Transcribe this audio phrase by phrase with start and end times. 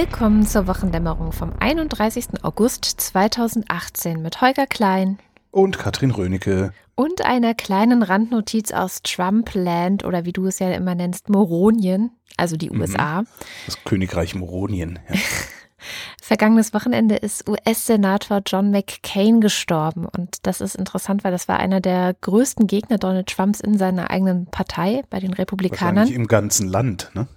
[0.00, 2.42] Willkommen zur Wochendämmerung vom 31.
[2.42, 5.18] August 2018 mit Holger Klein
[5.50, 10.94] und Katrin Rönecke und einer kleinen Randnotiz aus Trumpland oder wie du es ja immer
[10.94, 13.20] nennst, Moronien, also die USA.
[13.20, 13.26] Mhm.
[13.66, 14.98] Das Königreich Moronien.
[15.06, 15.16] Ja.
[16.22, 20.06] Vergangenes Wochenende ist US-Senator John McCain gestorben.
[20.06, 24.10] Und das ist interessant, weil das war einer der größten Gegner Donald Trumps in seiner
[24.10, 25.96] eigenen Partei, bei den Republikanern.
[25.96, 27.28] Wahrscheinlich im ganzen Land, ne?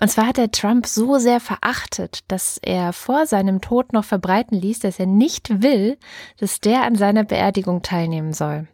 [0.00, 4.56] Und zwar hat er Trump so sehr verachtet, dass er vor seinem Tod noch verbreiten
[4.56, 5.96] ließ, dass er nicht will,
[6.38, 8.68] dass der an seiner Beerdigung teilnehmen soll.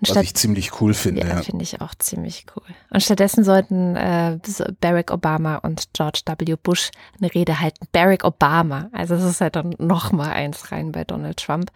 [0.00, 1.22] Und Was ich ziemlich cool finde.
[1.22, 1.42] Ja, ja.
[1.42, 2.62] finde ich auch ziemlich cool.
[2.90, 4.38] Und stattdessen sollten äh,
[4.80, 6.56] Barack Obama und George W.
[6.62, 7.86] Bush eine Rede halten.
[7.92, 8.88] Barack Obama.
[8.92, 11.70] Also das ist halt dann noch mal eins rein bei Donald Trump.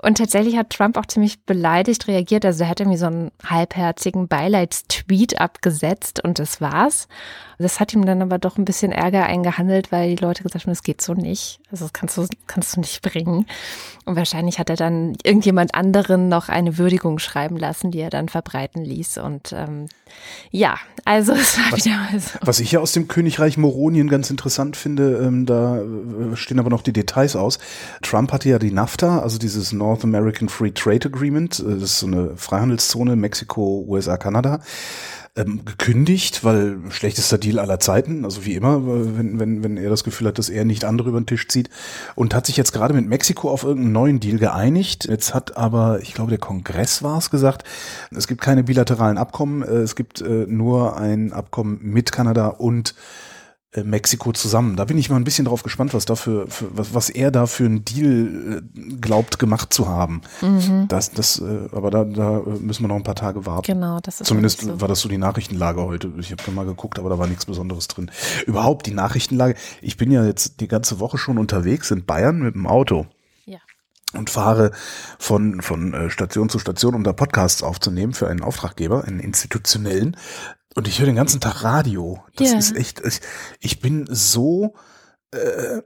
[0.00, 2.44] Und tatsächlich hat Trump auch ziemlich beleidigt reagiert.
[2.44, 7.08] Also er hat irgendwie so einen halbherzigen Beileidstweet abgesetzt und das war's.
[7.58, 10.72] Das hat ihm dann aber doch ein bisschen Ärger eingehandelt, weil die Leute gesagt haben,
[10.72, 11.60] das geht so nicht.
[11.70, 13.46] Also das kannst du, kannst du nicht bringen.
[14.04, 18.28] Und wahrscheinlich hat er dann irgendjemand anderen noch eine Würdigung schreiben lassen, die er dann
[18.28, 19.18] verbreiten ließ.
[19.18, 19.86] Und ähm,
[20.50, 22.38] ja, also es war was, wieder mal so.
[22.40, 26.70] Was ich ja aus dem Königreich Moronien ganz interessant finde, ähm, da äh, stehen aber
[26.70, 27.58] noch die Details aus.
[28.02, 31.98] Trump hatte ja die NAFTA, also dieses North American Free Trade Agreement, äh, das ist
[32.00, 34.60] so eine Freihandelszone, Mexiko, USA, Kanada
[35.36, 40.02] ähm, gekündigt, weil schlechtester Deal aller Zeiten, also wie immer, wenn, wenn, wenn er das
[40.02, 41.70] Gefühl hat, dass er nicht andere über den Tisch zieht
[42.14, 45.06] und hat sich jetzt gerade mit Mexiko auf irgendeinen neuen Deal geeinigt.
[45.08, 47.64] Jetzt hat aber, ich glaube, der Kongress war es gesagt,
[48.10, 52.90] es gibt keine bilateralen Abkommen, äh, es gibt äh, nur ein Abkommen mit Kanada und
[52.90, 53.35] äh,
[53.84, 54.76] Mexiko zusammen.
[54.76, 57.46] Da bin ich mal ein bisschen drauf gespannt, was dafür, für, was, was er da
[57.46, 60.20] für einen Deal äh, glaubt gemacht zu haben.
[60.40, 60.86] Mhm.
[60.88, 63.72] Das, das, äh, aber da, da müssen wir noch ein paar Tage warten.
[63.72, 64.80] Genau, das ist zumindest so.
[64.80, 66.12] war das so die Nachrichtenlage heute.
[66.18, 68.10] Ich habe mal geguckt, aber da war nichts Besonderes drin.
[68.46, 69.54] Überhaupt die Nachrichtenlage.
[69.82, 73.06] Ich bin ja jetzt die ganze Woche schon unterwegs in Bayern mit dem Auto.
[74.12, 74.70] Und fahre
[75.18, 80.16] von, von Station zu Station, um da Podcasts aufzunehmen für einen Auftraggeber, einen institutionellen.
[80.74, 82.22] Und ich höre den ganzen Tag Radio.
[82.36, 82.58] Das yeah.
[82.58, 83.20] ist echt, ich,
[83.60, 84.74] ich bin so
[85.32, 85.82] äh,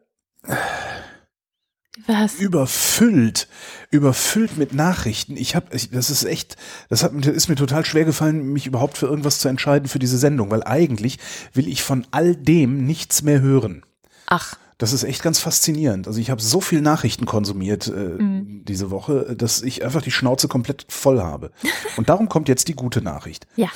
[2.06, 2.34] Was?
[2.34, 3.48] überfüllt,
[3.90, 5.36] überfüllt mit Nachrichten.
[5.36, 6.56] Ich habe, das ist echt,
[6.88, 10.18] das hat, ist mir total schwer gefallen, mich überhaupt für irgendwas zu entscheiden für diese
[10.18, 11.18] Sendung, weil eigentlich
[11.52, 13.84] will ich von all dem nichts mehr hören.
[14.26, 14.56] Ach.
[14.80, 16.08] Das ist echt ganz faszinierend.
[16.08, 18.64] Also ich habe so viel Nachrichten konsumiert äh, mhm.
[18.64, 21.52] diese Woche, dass ich einfach die Schnauze komplett voll habe.
[21.96, 23.46] Und darum kommt jetzt die gute Nachricht.
[23.56, 23.68] Ja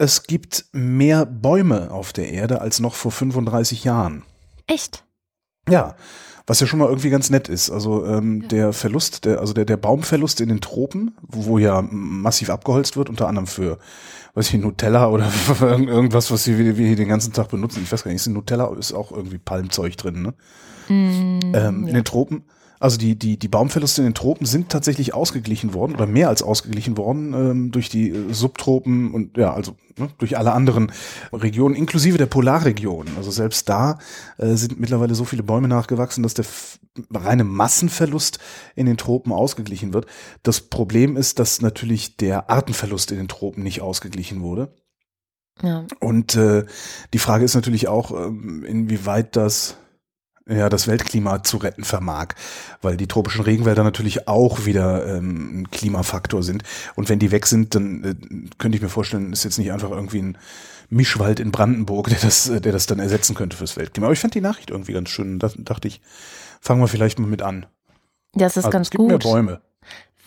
[0.00, 4.24] es gibt mehr Bäume auf der Erde als noch vor 35 Jahren.
[4.66, 5.04] Echt?
[5.68, 5.94] Ja,
[6.50, 7.70] was ja schon mal irgendwie ganz nett ist.
[7.70, 8.48] Also ähm, ja.
[8.48, 12.96] der Verlust, der, also der, der Baumverlust in den Tropen, wo, wo ja massiv abgeholzt
[12.96, 13.78] wird, unter anderem für
[14.34, 17.82] weiß ich, Nutella oder irgendwas, was wir, wir hier den ganzen Tag benutzen.
[17.84, 20.34] Ich weiß gar nicht, ist in Nutella ist auch irgendwie Palmzeug drin, ne?
[20.88, 21.68] Mm, ähm, ja.
[21.88, 22.42] In den Tropen
[22.80, 26.42] also die, die, die Baumverluste in den Tropen sind tatsächlich ausgeglichen worden oder mehr als
[26.42, 30.90] ausgeglichen worden ähm, durch die äh, Subtropen und ja, also ne, durch alle anderen
[31.30, 33.06] Regionen, inklusive der Polarregion.
[33.18, 33.98] Also selbst da
[34.38, 36.46] äh, sind mittlerweile so viele Bäume nachgewachsen, dass der
[37.12, 38.38] reine Massenverlust
[38.74, 40.06] in den Tropen ausgeglichen wird.
[40.42, 44.74] Das Problem ist, dass natürlich der Artenverlust in den Tropen nicht ausgeglichen wurde.
[45.62, 45.84] Ja.
[46.00, 46.64] Und äh,
[47.12, 49.76] die Frage ist natürlich auch, ähm, inwieweit das
[50.50, 52.28] ja, das Weltklima zu retten vermag,
[52.82, 56.64] weil die tropischen Regenwälder natürlich auch wieder ähm, ein Klimafaktor sind.
[56.96, 58.14] Und wenn die weg sind, dann äh,
[58.58, 60.38] könnte ich mir vorstellen, ist jetzt nicht einfach irgendwie ein
[60.88, 64.06] Mischwald in Brandenburg, der das, äh, der das dann ersetzen könnte fürs Weltklima.
[64.06, 65.38] Aber ich fand die Nachricht irgendwie ganz schön.
[65.38, 66.00] Da dachte ich,
[66.60, 67.66] fangen wir vielleicht mal mit an.
[68.34, 69.08] Das ist also, ganz es gibt gut.
[69.08, 69.60] Mehr Bäume.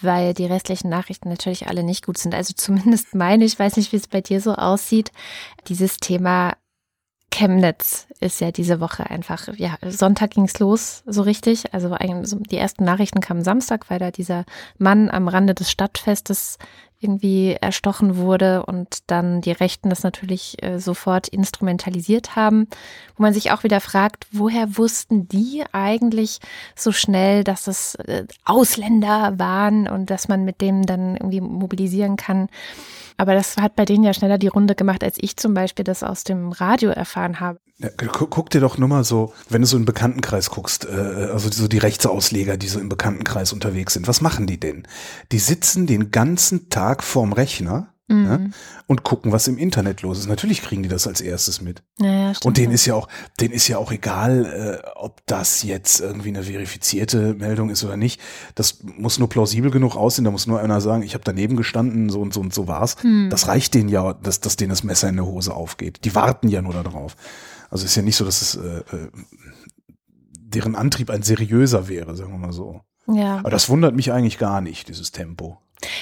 [0.02, 2.34] Weil die restlichen Nachrichten natürlich alle nicht gut sind.
[2.34, 5.12] Also zumindest meine, ich weiß nicht, wie es bei dir so aussieht.
[5.68, 6.54] Dieses Thema
[7.34, 11.74] Chemnitz ist ja diese Woche einfach, ja, Sonntag ging's los, so richtig.
[11.74, 14.46] Also die ersten Nachrichten kamen Samstag, weil da dieser
[14.78, 16.60] Mann am Rande des Stadtfestes
[17.04, 22.68] irgendwie erstochen wurde und dann die Rechten das natürlich äh, sofort instrumentalisiert haben,
[23.16, 26.40] wo man sich auch wieder fragt, woher wussten die eigentlich
[26.76, 32.16] so schnell, dass es äh, Ausländer waren und dass man mit dem dann irgendwie mobilisieren
[32.16, 32.48] kann.
[33.18, 36.04] Aber das hat bei denen ja schneller die Runde gemacht, als ich zum Beispiel das
[36.04, 37.60] aus dem Radio erfahren habe.
[37.80, 41.50] Ja, guck dir doch nur mal so, wenn du so im Bekanntenkreis guckst, äh, also
[41.52, 44.88] so die Rechtsausleger, die so im Bekanntenkreis unterwegs sind, was machen die denn?
[45.32, 48.24] Die sitzen den ganzen Tag vorm Rechner mhm.
[48.24, 48.52] ne?
[48.88, 50.28] und gucken, was im Internet los ist.
[50.28, 51.84] Natürlich kriegen die das als erstes mit.
[52.00, 53.08] Ja, und denen ist ja auch,
[53.40, 57.98] denen ist ja auch egal, äh, ob das jetzt irgendwie eine verifizierte Meldung ist oder
[57.98, 58.22] nicht.
[58.56, 60.26] Das muss nur plausibel genug aussehen.
[60.26, 62.98] Da muss nur einer sagen, ich habe daneben gestanden, so und so und so war's.
[63.04, 63.30] Mhm.
[63.30, 66.06] Das reicht denen ja, dass, dass denen das Messer in der Hose aufgeht.
[66.06, 67.16] Die warten ja nur darauf.
[67.70, 69.10] Also ist ja nicht so, dass es äh, äh,
[70.54, 72.82] deren Antrieb ein seriöser wäre, sagen wir mal so.
[73.08, 73.40] Ja.
[73.40, 75.58] Aber das wundert mich eigentlich gar nicht, dieses Tempo.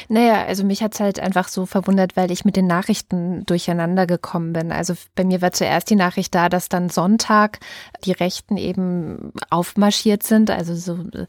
[0.09, 4.07] Naja, also mich hat es halt einfach so verwundert, weil ich mit den Nachrichten durcheinander
[4.07, 4.71] gekommen bin.
[4.71, 7.59] Also bei mir war zuerst die Nachricht da, dass dann Sonntag
[8.05, 10.51] die Rechten eben aufmarschiert sind.
[10.51, 11.27] Also so äh,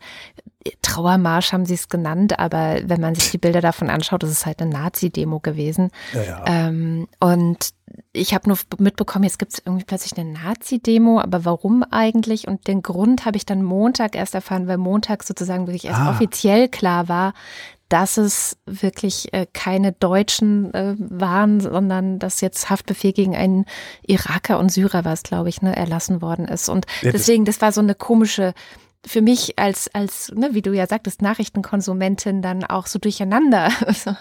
[0.83, 4.47] Trauermarsch haben sie es genannt, aber wenn man sich die Bilder davon anschaut, ist es
[4.47, 5.91] halt eine Nazi-Demo gewesen.
[6.13, 6.45] Ja, ja.
[6.47, 7.71] Ähm, und
[8.13, 12.47] ich habe nur mitbekommen, jetzt gibt es irgendwie plötzlich eine Nazi-Demo, aber warum eigentlich?
[12.47, 16.11] Und den Grund habe ich dann Montag erst erfahren, weil Montag sozusagen wirklich erst ah.
[16.11, 17.35] offiziell klar war,
[17.93, 23.67] dass es wirklich äh, keine Deutschen äh, waren, sondern dass jetzt Haftbefehl gegen einen
[24.07, 26.71] Iraker und Syrer war es, glaube ich, ne, erlassen worden ist.
[26.71, 28.55] Und deswegen, das war so eine komische
[29.05, 33.69] für mich als, als, ne, wie du ja sagtest, Nachrichtenkonsumentin dann auch so durcheinander.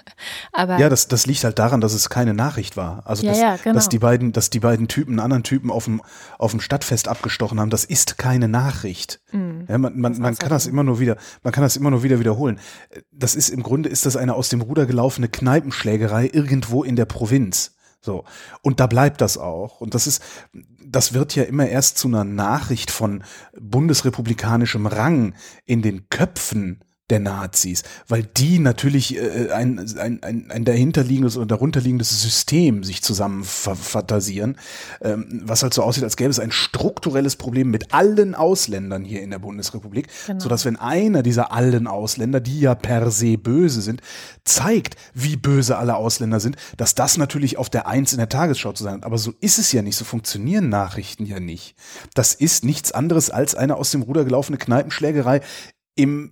[0.52, 3.04] Aber ja, das, das liegt halt daran, dass es keine Nachricht war.
[3.06, 3.76] Also, ja, dass, ja, genau.
[3.76, 6.02] dass die beiden, dass die beiden Typen einen anderen Typen auf dem,
[6.40, 9.22] auf dem Stadtfest abgestochen haben, das ist keine Nachricht.
[9.32, 9.66] Mhm.
[9.68, 12.20] Ja, man, man, man kann das immer nur wieder, man kann das immer nur wieder
[12.20, 12.60] wiederholen.
[13.12, 17.06] Das ist im Grunde ist das eine aus dem Ruder gelaufene Kneipenschlägerei irgendwo in der
[17.06, 17.76] Provinz.
[18.02, 18.26] So.
[18.62, 19.80] Und da bleibt das auch.
[19.80, 20.24] Und das ist,
[20.84, 23.24] das wird ja immer erst zu einer Nachricht von
[23.60, 30.66] bundesrepublikanischem Rang in den Köpfen der Nazis, weil die natürlich äh, ein, ein, ein, ein
[30.66, 34.58] dahinterliegendes oder darunterliegendes System sich zusammen fantasieren,
[35.02, 39.22] ähm, was halt so aussieht, als gäbe es ein strukturelles Problem mit allen Ausländern hier
[39.22, 40.40] in der Bundesrepublik, genau.
[40.40, 44.02] sodass wenn einer dieser allen Ausländer, die ja per se böse sind,
[44.46, 48.72] zeigt, wie böse alle Ausländer sind, dass das natürlich auf der Eins in der Tagesschau
[48.72, 49.04] zu sein hat.
[49.04, 51.76] Aber so ist es ja nicht, so funktionieren Nachrichten ja nicht.
[52.14, 55.42] Das ist nichts anderes als eine aus dem Ruder gelaufene Kneipenschlägerei
[55.96, 56.32] im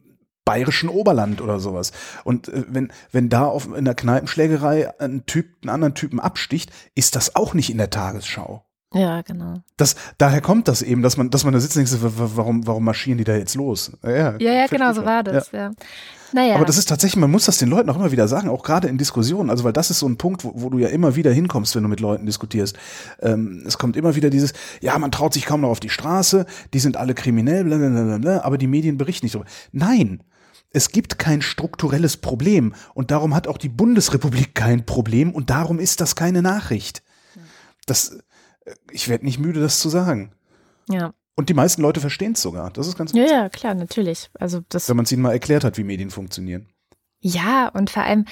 [0.50, 1.92] bayerischen Oberland oder sowas.
[2.24, 6.72] Und äh, wenn, wenn da auf, in der Kneipenschlägerei ein Typ einen anderen Typen absticht,
[6.96, 8.66] ist das auch nicht in der Tagesschau.
[8.92, 9.62] Ja, genau.
[9.78, 12.04] Das, daher kommt das eben, dass man, dass man da sitzt und denkt,
[12.36, 13.92] warum, warum marschieren die da jetzt los?
[14.04, 15.60] Ja, ja, ja genau, so war das, ja.
[15.60, 15.72] ja.
[16.31, 16.56] Naja.
[16.56, 18.88] Aber das ist tatsächlich, man muss das den Leuten auch immer wieder sagen, auch gerade
[18.88, 21.31] in Diskussionen, also weil das ist so ein Punkt, wo, wo du ja immer wieder
[21.31, 22.78] hinkommst, wenn du mit Leuten diskutierst.
[23.19, 26.45] Ähm, es kommt immer wieder dieses, ja, man traut sich kaum noch auf die Straße,
[26.74, 29.50] die sind alle kriminell, blablabla, aber die Medien berichten nicht darüber.
[29.72, 30.24] Nein,
[30.71, 35.80] es gibt kein strukturelles Problem und darum hat auch die Bundesrepublik kein Problem und darum
[35.80, 37.04] ist das keine Nachricht.
[37.86, 38.19] Das,
[38.66, 40.31] äh, ich werde nicht müde, das zu sagen.
[40.89, 41.13] Ja.
[41.36, 42.69] Und die meisten Leute verstehen es sogar.
[42.71, 44.30] Das ist ganz Ja, ja, klar, natürlich.
[44.33, 46.68] Also das Wenn man es ihnen mal erklärt hat, wie Medien funktionieren.
[47.21, 48.25] Ja, und vor allem,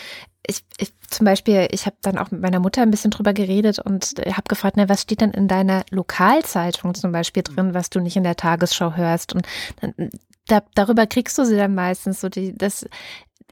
[0.45, 3.79] ich, ich zum Beispiel, ich habe dann auch mit meiner Mutter ein bisschen drüber geredet
[3.79, 7.99] und habe gefragt, na, was steht denn in deiner Lokalzeitung zum Beispiel drin, was du
[7.99, 9.33] nicht in der Tagesschau hörst?
[9.33, 9.47] Und
[9.81, 9.93] dann,
[10.47, 12.85] da, darüber kriegst du sie dann meistens so die, das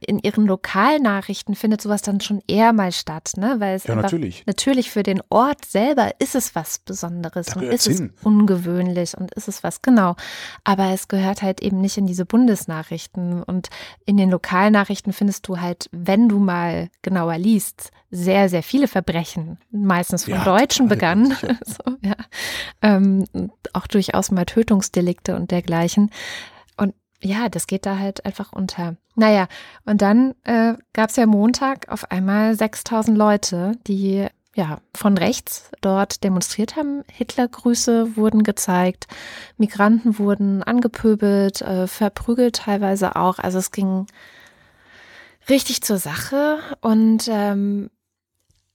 [0.01, 3.55] in ihren Lokalnachrichten findet sowas dann schon eher mal statt, ne?
[3.59, 4.43] Weil es ja, einfach, natürlich.
[4.45, 8.11] natürlich für den Ort selber ist es was Besonderes Da und ist hin.
[8.15, 10.15] es ungewöhnlich und ist es was, genau.
[10.63, 13.69] Aber es gehört halt eben nicht in diese Bundesnachrichten und
[14.05, 19.57] in den Lokalnachrichten findest du halt, wenn du mal genauer liest, sehr, sehr viele Verbrechen,
[19.71, 21.57] meistens von Ja, Deutschen sicher.
[21.65, 22.15] so, ja.
[22.81, 23.25] ähm,
[23.73, 26.11] auch durchaus mal Tötungsdelikte und dergleichen
[27.21, 28.95] ja, das geht da halt einfach unter.
[29.15, 29.47] Naja,
[29.85, 35.69] und dann äh, gab es ja Montag auf einmal 6000 Leute, die ja von rechts
[35.81, 37.03] dort demonstriert haben.
[37.11, 39.07] Hitlergrüße wurden gezeigt,
[39.57, 43.39] Migranten wurden angepöbelt, äh, verprügelt teilweise auch.
[43.39, 44.07] Also es ging
[45.49, 47.89] richtig zur Sache und ähm,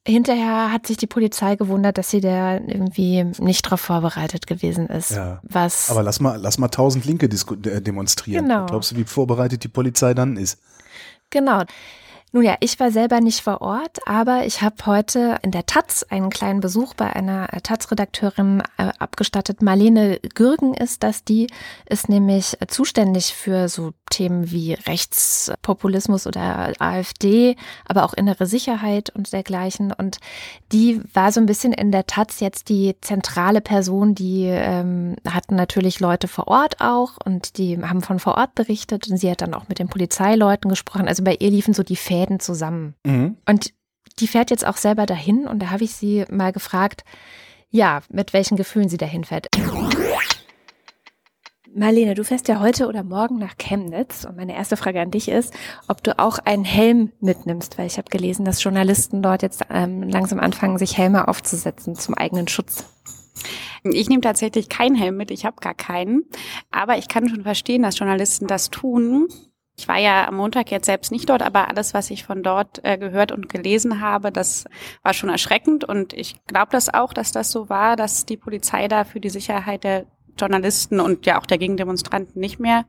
[0.07, 5.11] Hinterher hat sich die Polizei gewundert, dass sie da irgendwie nicht drauf vorbereitet gewesen ist.
[5.11, 5.41] Ja.
[5.43, 8.47] Was Aber lass mal, lass mal tausend Linke äh, demonstrieren.
[8.47, 8.67] Genau.
[8.67, 10.59] Glaubst du, wie vorbereitet die Polizei dann ist?
[11.29, 11.65] Genau.
[12.33, 16.07] Nun ja, ich war selber nicht vor Ort, aber ich habe heute in der Taz
[16.09, 19.63] einen kleinen Besuch bei einer Taz-Redakteurin äh, abgestattet.
[19.63, 21.49] Marlene Gürgen ist das, die
[21.87, 29.33] ist nämlich zuständig für so Themen wie Rechtspopulismus oder AfD, aber auch innere Sicherheit und
[29.33, 29.93] dergleichen.
[29.93, 30.19] Und
[30.71, 35.57] die war so ein bisschen in der Taz jetzt die zentrale Person, die ähm, hatten
[35.57, 39.41] natürlich Leute vor Ort auch und die haben von vor Ort berichtet und sie hat
[39.41, 41.09] dann auch mit den Polizeileuten gesprochen.
[41.09, 42.95] Also bei ihr liefen so die Fäden zusammen.
[43.07, 43.39] Mhm.
[43.49, 43.73] Und
[44.19, 47.05] die fährt jetzt auch selber dahin und da habe ich sie mal gefragt,
[47.71, 49.47] ja, mit welchen Gefühlen sie dahin fährt.
[51.73, 55.29] Marlene, du fährst ja heute oder morgen nach Chemnitz und meine erste Frage an dich
[55.29, 55.55] ist,
[55.87, 60.03] ob du auch einen Helm mitnimmst, weil ich habe gelesen, dass Journalisten dort jetzt ähm,
[60.03, 62.87] langsam anfangen, sich Helme aufzusetzen zum eigenen Schutz.
[63.85, 66.25] Ich nehme tatsächlich keinen Helm mit, ich habe gar keinen.
[66.71, 69.29] Aber ich kann schon verstehen, dass Journalisten das tun.
[69.81, 72.85] Ich war ja am Montag jetzt selbst nicht dort, aber alles, was ich von dort
[72.85, 74.67] äh, gehört und gelesen habe, das
[75.03, 75.85] war schon erschreckend.
[75.85, 79.31] Und ich glaube das auch, dass das so war, dass die Polizei da für die
[79.31, 80.05] Sicherheit der
[80.39, 82.85] Journalisten und ja auch der Gegendemonstranten nicht mehr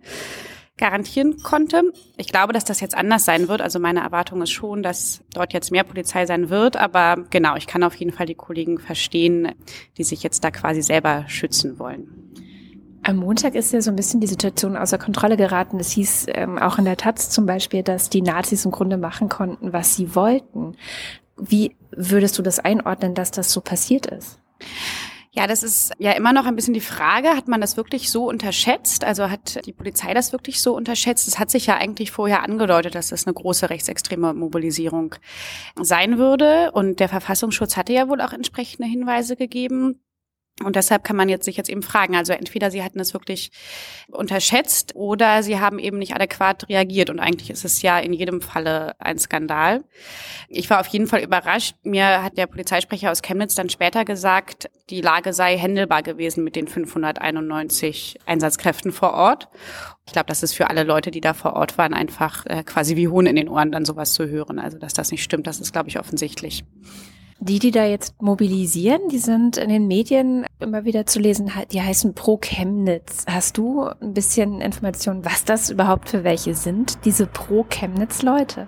[0.75, 1.93] garantieren konnte.
[2.17, 3.61] Ich glaube, dass das jetzt anders sein wird.
[3.61, 6.75] Also meine Erwartung ist schon, dass dort jetzt mehr Polizei sein wird.
[6.75, 9.53] Aber genau, ich kann auf jeden Fall die Kollegen verstehen,
[9.97, 12.33] die sich jetzt da quasi selber schützen wollen.
[13.03, 15.79] Am Montag ist ja so ein bisschen die Situation außer Kontrolle geraten.
[15.79, 19.27] Es hieß ähm, auch in der Taz zum Beispiel, dass die Nazis im Grunde machen
[19.27, 20.75] konnten, was sie wollten.
[21.37, 24.39] Wie würdest du das einordnen, dass das so passiert ist?
[25.33, 28.27] Ja, das ist ja immer noch ein bisschen die Frage, hat man das wirklich so
[28.27, 29.05] unterschätzt?
[29.05, 31.25] Also hat die Polizei das wirklich so unterschätzt?
[31.27, 35.15] Es hat sich ja eigentlich vorher angedeutet, dass das eine große rechtsextreme Mobilisierung
[35.81, 36.71] sein würde.
[36.73, 40.01] Und der Verfassungsschutz hatte ja wohl auch entsprechende Hinweise gegeben.
[40.63, 43.51] Und deshalb kann man jetzt sich jetzt eben fragen, also entweder sie hatten es wirklich
[44.11, 47.09] unterschätzt oder sie haben eben nicht adäquat reagiert.
[47.09, 49.83] Und eigentlich ist es ja in jedem Falle ein Skandal.
[50.47, 51.75] Ich war auf jeden Fall überrascht.
[51.83, 56.55] Mir hat der Polizeisprecher aus Chemnitz dann später gesagt, die Lage sei händelbar gewesen mit
[56.55, 59.47] den 591 Einsatzkräften vor Ort.
[60.05, 62.95] Ich glaube, das ist für alle Leute, die da vor Ort waren, einfach äh, quasi
[62.95, 64.59] wie Hohn in den Ohren, dann sowas zu hören.
[64.59, 66.65] Also, dass das nicht stimmt, das ist, glaube ich, offensichtlich.
[67.43, 71.81] Die, die da jetzt mobilisieren, die sind in den Medien immer wieder zu lesen, die
[71.81, 73.25] heißen Pro Chemnitz.
[73.27, 78.67] Hast du ein bisschen Informationen, was das überhaupt für welche sind, diese Pro Chemnitz Leute?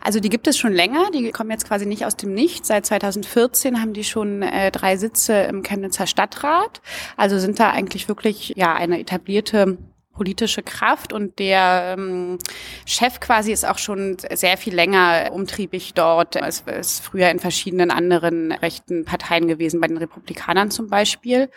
[0.00, 2.68] Also die gibt es schon länger, die kommen jetzt quasi nicht aus dem Nichts.
[2.68, 6.80] Seit 2014 haben die schon äh, drei Sitze im Chemnitzer Stadtrat.
[7.18, 9.76] Also sind da eigentlich wirklich ja eine etablierte
[10.14, 12.38] politische Kraft und der ähm,
[12.86, 16.36] Chef quasi ist auch schon sehr viel länger umtriebig dort.
[16.36, 21.50] Es ist früher in verschiedenen anderen rechten Parteien gewesen, bei den Republikanern zum Beispiel.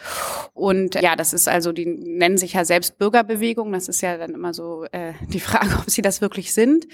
[0.53, 3.71] Und ja, das ist also, die nennen sich ja selbst Bürgerbewegung.
[3.71, 6.87] Das ist ja dann immer so äh, die Frage, ob sie das wirklich sind.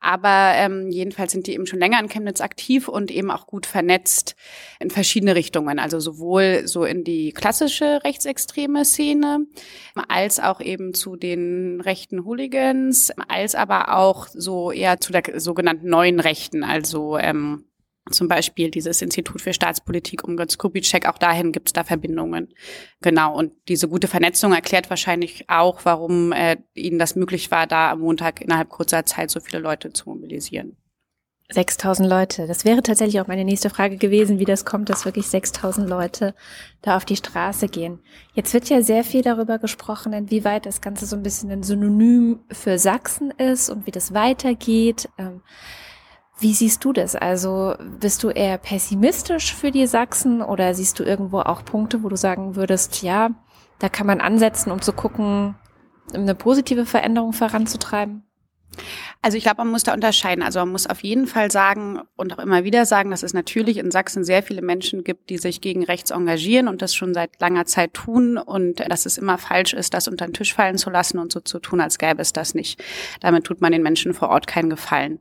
[0.00, 3.66] Aber ähm, jedenfalls sind die eben schon länger in Chemnitz aktiv und eben auch gut
[3.66, 4.36] vernetzt
[4.78, 5.78] in verschiedene Richtungen.
[5.78, 9.46] Also sowohl so in die klassische rechtsextreme Szene
[10.08, 15.40] als auch eben zu zu den rechten Hooligans, als aber auch so eher zu der
[15.40, 17.64] sogenannten neuen Rechten, also ähm,
[18.10, 22.52] zum Beispiel dieses Institut für Staatspolitik um Götz Kubitschek, auch dahin gibt es da Verbindungen.
[23.00, 27.92] Genau, und diese gute Vernetzung erklärt wahrscheinlich auch, warum äh, ihnen das möglich war, da
[27.92, 30.76] am Montag innerhalb kurzer Zeit so viele Leute zu mobilisieren.
[31.50, 32.46] 6000 Leute.
[32.46, 36.34] Das wäre tatsächlich auch meine nächste Frage gewesen, wie das kommt, dass wirklich 6000 Leute
[36.82, 38.00] da auf die Straße gehen.
[38.34, 42.40] Jetzt wird ja sehr viel darüber gesprochen, inwieweit das Ganze so ein bisschen ein Synonym
[42.50, 45.08] für Sachsen ist und wie das weitergeht.
[45.16, 45.40] Ähm,
[46.38, 47.16] wie siehst du das?
[47.16, 52.10] Also bist du eher pessimistisch für die Sachsen oder siehst du irgendwo auch Punkte, wo
[52.10, 53.30] du sagen würdest, ja,
[53.78, 55.56] da kann man ansetzen, um zu gucken,
[56.12, 58.22] eine positive Veränderung voranzutreiben?
[59.20, 60.44] Also ich glaube, man muss da unterscheiden.
[60.44, 63.78] Also man muss auf jeden Fall sagen und auch immer wieder sagen, dass es natürlich
[63.78, 67.40] in Sachsen sehr viele Menschen gibt, die sich gegen rechts engagieren und das schon seit
[67.40, 70.88] langer Zeit tun und dass es immer falsch ist, das unter den Tisch fallen zu
[70.88, 72.80] lassen und so zu tun, als gäbe es das nicht.
[73.20, 75.18] Damit tut man den Menschen vor Ort keinen Gefallen.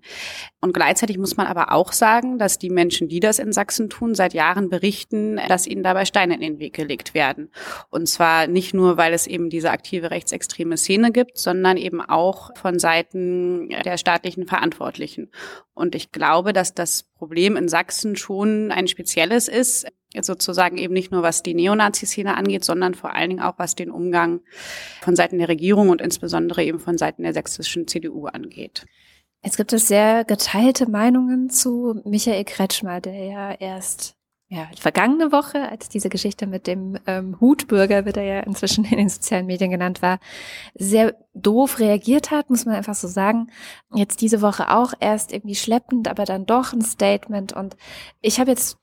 [0.62, 4.13] Und gleichzeitig muss man aber auch sagen, dass die Menschen, die das in Sachsen tun,
[4.13, 7.50] seit Jahren berichten, dass ihnen dabei Steine in den Weg gelegt werden.
[7.89, 12.51] Und zwar nicht nur, weil es eben diese aktive rechtsextreme Szene gibt, sondern eben auch
[12.56, 15.32] von Seiten der staatlichen Verantwortlichen.
[15.74, 19.88] Und ich glaube, dass das Problem in Sachsen schon ein spezielles ist,
[20.20, 23.92] sozusagen eben nicht nur was die Neonazi-Szene angeht, sondern vor allen Dingen auch was den
[23.92, 24.42] Umgang
[25.01, 28.86] von Seiten der Regierung und insbesondere eben von Seiten der sächsischen CDU angeht.
[29.44, 34.17] Jetzt gibt es sehr geteilte Meinungen zu Michael Kretschmer, der ja erst
[34.50, 38.98] ja, vergangene Woche, als diese Geschichte mit dem ähm, Hutbürger, wird er ja inzwischen in
[38.98, 40.20] den sozialen Medien genannt war,
[40.74, 43.48] sehr doof reagiert hat, muss man einfach so sagen.
[43.94, 47.51] Jetzt diese Woche auch erst irgendwie schleppend, aber dann doch ein Statement.
[47.51, 47.75] Und
[48.22, 48.77] ich habe jetzt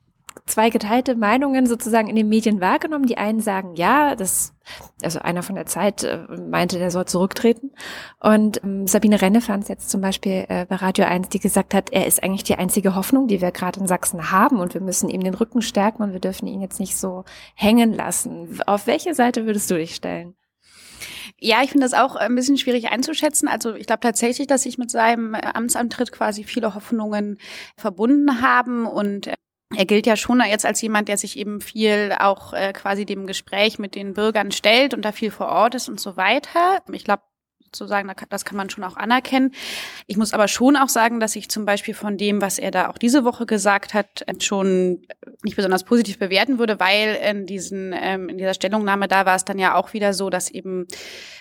[0.46, 3.06] zwei geteilte Meinungen sozusagen in den Medien wahrgenommen.
[3.06, 4.54] Die einen sagen, ja, das,
[5.02, 7.72] also einer von der Zeit äh, meinte, der soll zurücktreten.
[8.20, 11.74] Und ähm, Sabine Renne fand es jetzt zum Beispiel äh, bei Radio 1, die gesagt
[11.74, 14.80] hat, er ist eigentlich die einzige Hoffnung, die wir gerade in Sachsen haben und wir
[14.80, 17.24] müssen ihm den Rücken stärken und wir dürfen ihn jetzt nicht so
[17.54, 18.60] hängen lassen.
[18.66, 20.34] Auf welche Seite würdest du dich stellen?
[21.40, 23.48] Ja, ich finde das auch ein bisschen schwierig einzuschätzen.
[23.48, 27.38] Also ich glaube tatsächlich, dass sich mit seinem Amtsantritt quasi viele Hoffnungen
[27.76, 29.30] verbunden haben und
[29.76, 33.26] er gilt ja schon jetzt als jemand, der sich eben viel auch äh, quasi dem
[33.26, 36.82] Gespräch mit den Bürgern stellt und da viel vor Ort ist und so weiter.
[36.92, 37.22] Ich glaube,
[37.74, 39.52] sozusagen, das kann man schon auch anerkennen.
[40.06, 42.88] Ich muss aber schon auch sagen, dass ich zum Beispiel von dem, was er da
[42.88, 45.02] auch diese Woche gesagt hat, schon
[45.42, 49.44] nicht besonders positiv bewerten würde, weil in diesen ähm, in dieser Stellungnahme da war es
[49.44, 50.86] dann ja auch wieder so, dass eben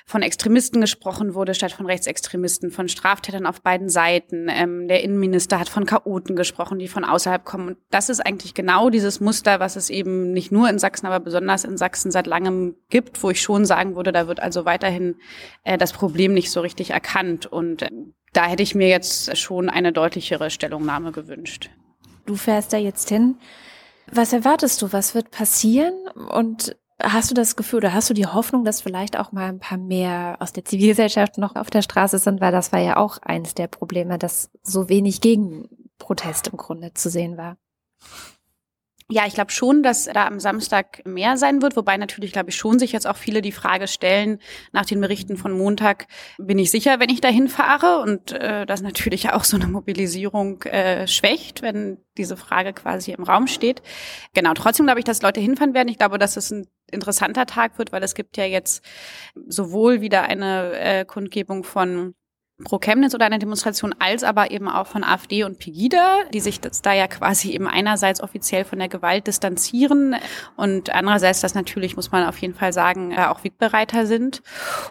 [0.06, 4.48] von Extremisten gesprochen wurde statt von Rechtsextremisten, von Straftätern auf beiden Seiten.
[4.50, 7.70] Ähm, der Innenminister hat von Chaoten gesprochen, die von außerhalb kommen.
[7.70, 11.20] Und das ist eigentlich genau dieses Muster, was es eben nicht nur in Sachsen, aber
[11.20, 15.16] besonders in Sachsen seit langem gibt, wo ich schon sagen würde, da wird also weiterhin
[15.63, 17.46] äh, das Problem nicht so richtig erkannt.
[17.46, 17.89] Und äh,
[18.32, 21.70] da hätte ich mir jetzt schon eine deutlichere Stellungnahme gewünscht.
[22.25, 23.36] Du fährst da jetzt hin.
[24.12, 24.94] Was erwartest du?
[24.94, 25.94] Was wird passieren?
[26.30, 29.60] Und Hast du das Gefühl oder hast du die Hoffnung, dass vielleicht auch mal ein
[29.60, 32.39] paar mehr aus der Zivilgesellschaft noch auf der Straße sind?
[32.39, 37.10] Weil das war ja auch eines der Probleme, dass so wenig Gegenprotest im Grunde zu
[37.10, 37.58] sehen war.
[39.10, 42.55] Ja, ich glaube schon, dass da am Samstag mehr sein wird, wobei natürlich, glaube ich,
[42.55, 44.39] schon sich jetzt auch viele die Frage stellen,
[44.72, 46.07] nach den Berichten von Montag,
[46.38, 48.00] bin ich sicher, wenn ich dahin fahre?
[48.01, 53.24] Und äh, das natürlich auch so eine Mobilisierung äh, schwächt, wenn diese Frage quasi im
[53.24, 53.81] Raum steht.
[54.33, 55.89] Genau, trotzdem glaube ich, dass Leute hinfahren werden.
[55.89, 58.83] Ich glaube, dass es ein interessanter Tag wird, weil es gibt ja jetzt
[59.48, 62.15] sowohl wieder eine äh, Kundgebung von
[62.63, 66.60] pro Chemnitz oder eine Demonstration, als aber eben auch von AfD und Pegida, die sich
[66.62, 70.15] da ja quasi eben einerseits offiziell von der Gewalt distanzieren
[70.55, 74.41] und andererseits das natürlich, muss man auf jeden Fall sagen, äh, auch wegbereiter sind.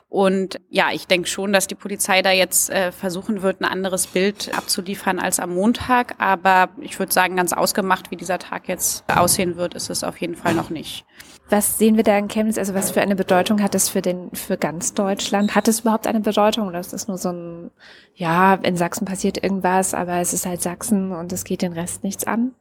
[0.09, 4.07] Und ja, ich denke schon, dass die Polizei da jetzt äh, versuchen wird, ein anderes
[4.07, 6.15] Bild abzuliefern als am Montag.
[6.19, 10.19] Aber ich würde sagen, ganz ausgemacht, wie dieser Tag jetzt aussehen wird, ist es auf
[10.19, 11.05] jeden Fall noch nicht.
[11.53, 12.57] Was sehen wir da in Chemnitz?
[12.57, 15.55] Also was für eine Bedeutung hat es für den, für ganz Deutschland?
[15.55, 17.71] Hat es überhaupt eine Bedeutung oder ist das nur so ein,
[18.15, 22.05] ja, in Sachsen passiert irgendwas, aber es ist halt Sachsen und es geht den Rest
[22.05, 22.55] nichts an?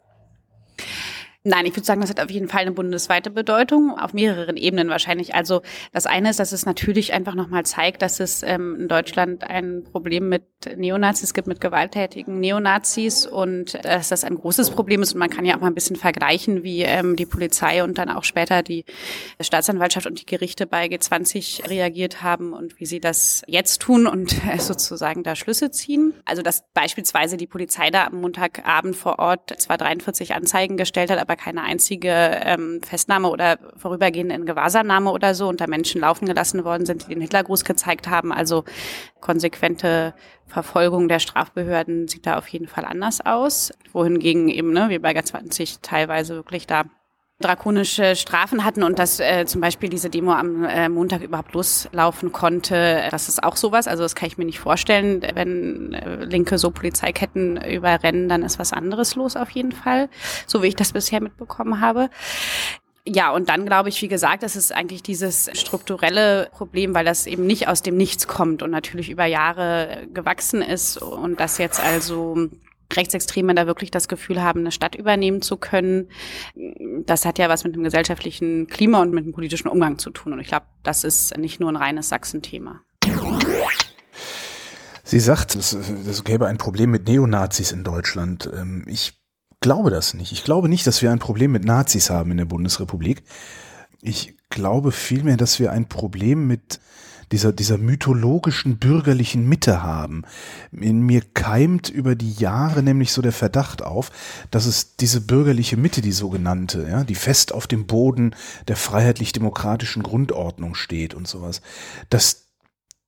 [1.44, 4.90] Nein, ich würde sagen, das hat auf jeden Fall eine bundesweite Bedeutung, auf mehreren Ebenen
[4.90, 5.34] wahrscheinlich.
[5.34, 9.44] Also das eine ist, dass es natürlich einfach nochmal zeigt, dass es ähm, in Deutschland
[9.44, 10.44] ein Problem mit
[10.78, 15.14] Neonazis gibt, mit gewalttätigen Neonazis und dass das ein großes Problem ist.
[15.14, 18.10] Und man kann ja auch mal ein bisschen vergleichen, wie ähm, die Polizei und dann
[18.10, 18.86] auch später die
[19.40, 24.46] Staatsanwaltschaft und die Gerichte bei G20 reagiert haben und wie sie das jetzt tun und
[24.48, 26.14] äh, sozusagen da Schlüsse ziehen.
[26.24, 31.31] Also dass beispielsweise die Polizei da am Montagabend vor Ort zwar 43 Anzeigen gestellt hat,
[31.32, 36.86] aber keine einzige ähm, Festnahme oder vorübergehende Ingewahrsamnahme oder so unter Menschen laufen gelassen worden
[36.86, 38.34] sind, die den Hitlergruß gezeigt haben.
[38.34, 38.66] Also
[39.22, 40.14] konsequente
[40.46, 43.72] Verfolgung der Strafbehörden sieht da auf jeden Fall anders aus.
[43.94, 46.84] Wohingegen eben, ne, wie bei G20 teilweise wirklich da
[47.42, 52.32] drakonische Strafen hatten und dass äh, zum Beispiel diese Demo am äh, Montag überhaupt loslaufen
[52.32, 53.88] konnte, das ist auch sowas.
[53.88, 55.22] Also das kann ich mir nicht vorstellen.
[55.34, 60.10] Wenn äh, Linke so Polizeiketten überrennen, dann ist was anderes los auf jeden Fall,
[60.48, 62.10] so wie ich das bisher mitbekommen habe.
[63.06, 67.26] Ja, und dann glaube ich, wie gesagt, das ist eigentlich dieses strukturelle Problem, weil das
[67.26, 71.80] eben nicht aus dem Nichts kommt und natürlich über Jahre gewachsen ist und das jetzt
[71.84, 72.50] also
[72.96, 76.10] Rechtsextreme da wirklich das Gefühl haben, eine Stadt übernehmen zu können.
[77.06, 80.34] Das hat ja was mit dem gesellschaftlichen Klima und mit dem politischen Umgang zu tun.
[80.34, 82.82] Und ich glaube, das ist nicht nur ein reines Sachsen-Thema.
[85.04, 88.50] Sie sagt, es, gäbe ein Problem mit Neonazis in Deutschland.
[88.54, 89.20] Ähm, ich
[89.60, 90.32] glaube das nicht.
[90.32, 93.24] Ich glaube nicht, dass wir ein Problem mit Nazis haben in der Bundesrepublik.
[94.02, 96.80] Ich glaube vielmehr, dass wir ein Problem mit
[97.32, 100.24] dieser, dieser mythologischen bürgerlichen Mitte haben.
[100.72, 104.12] In mir keimt über die Jahre nämlich so der Verdacht auf,
[104.52, 108.36] dass es diese bürgerliche Mitte, die sogenannte, ja, die fest auf dem Boden
[108.68, 111.62] der freiheitlich-demokratischen Grundordnung steht und sowas,
[112.10, 112.48] dass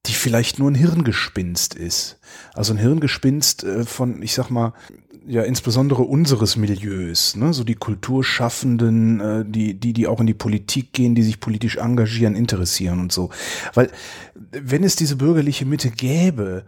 [0.05, 2.19] die vielleicht nur ein Hirngespinst ist.
[2.53, 4.73] Also ein Hirngespinst äh, von, ich sag mal,
[5.25, 10.33] ja insbesondere unseres Milieus, ne, so die Kulturschaffenden, äh, die, die, die auch in die
[10.33, 13.29] Politik gehen, die sich politisch engagieren, interessieren und so.
[13.73, 13.89] Weil
[14.51, 16.65] wenn es diese bürgerliche Mitte gäbe,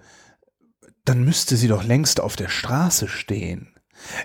[1.04, 3.70] dann müsste sie doch längst auf der Straße stehen.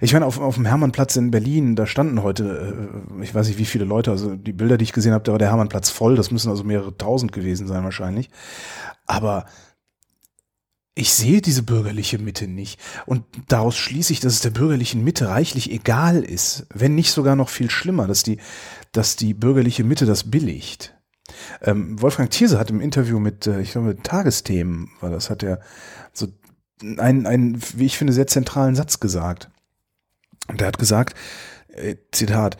[0.00, 3.58] Ich meine, auf, auf dem Hermannplatz in Berlin, da standen heute, äh, ich weiß nicht
[3.58, 6.16] wie viele Leute, also die Bilder, die ich gesehen habe, da war der Hermannplatz voll,
[6.16, 8.30] das müssen also mehrere tausend gewesen sein wahrscheinlich.
[9.06, 9.46] Aber
[10.94, 12.80] ich sehe diese bürgerliche Mitte nicht.
[13.06, 17.36] Und daraus schließe ich, dass es der bürgerlichen Mitte reichlich egal ist, wenn nicht sogar
[17.36, 18.38] noch viel schlimmer, dass die,
[18.92, 20.94] dass die bürgerliche Mitte das billigt.
[21.62, 25.60] Ähm, Wolfgang Thierse hat im Interview mit, äh, ich glaube, Tagesthemen, war das, hat er
[26.12, 26.26] so
[26.98, 29.48] einen, einen, wie ich finde, sehr zentralen Satz gesagt.
[30.48, 31.16] Und er hat gesagt,
[31.68, 32.56] äh, Zitat,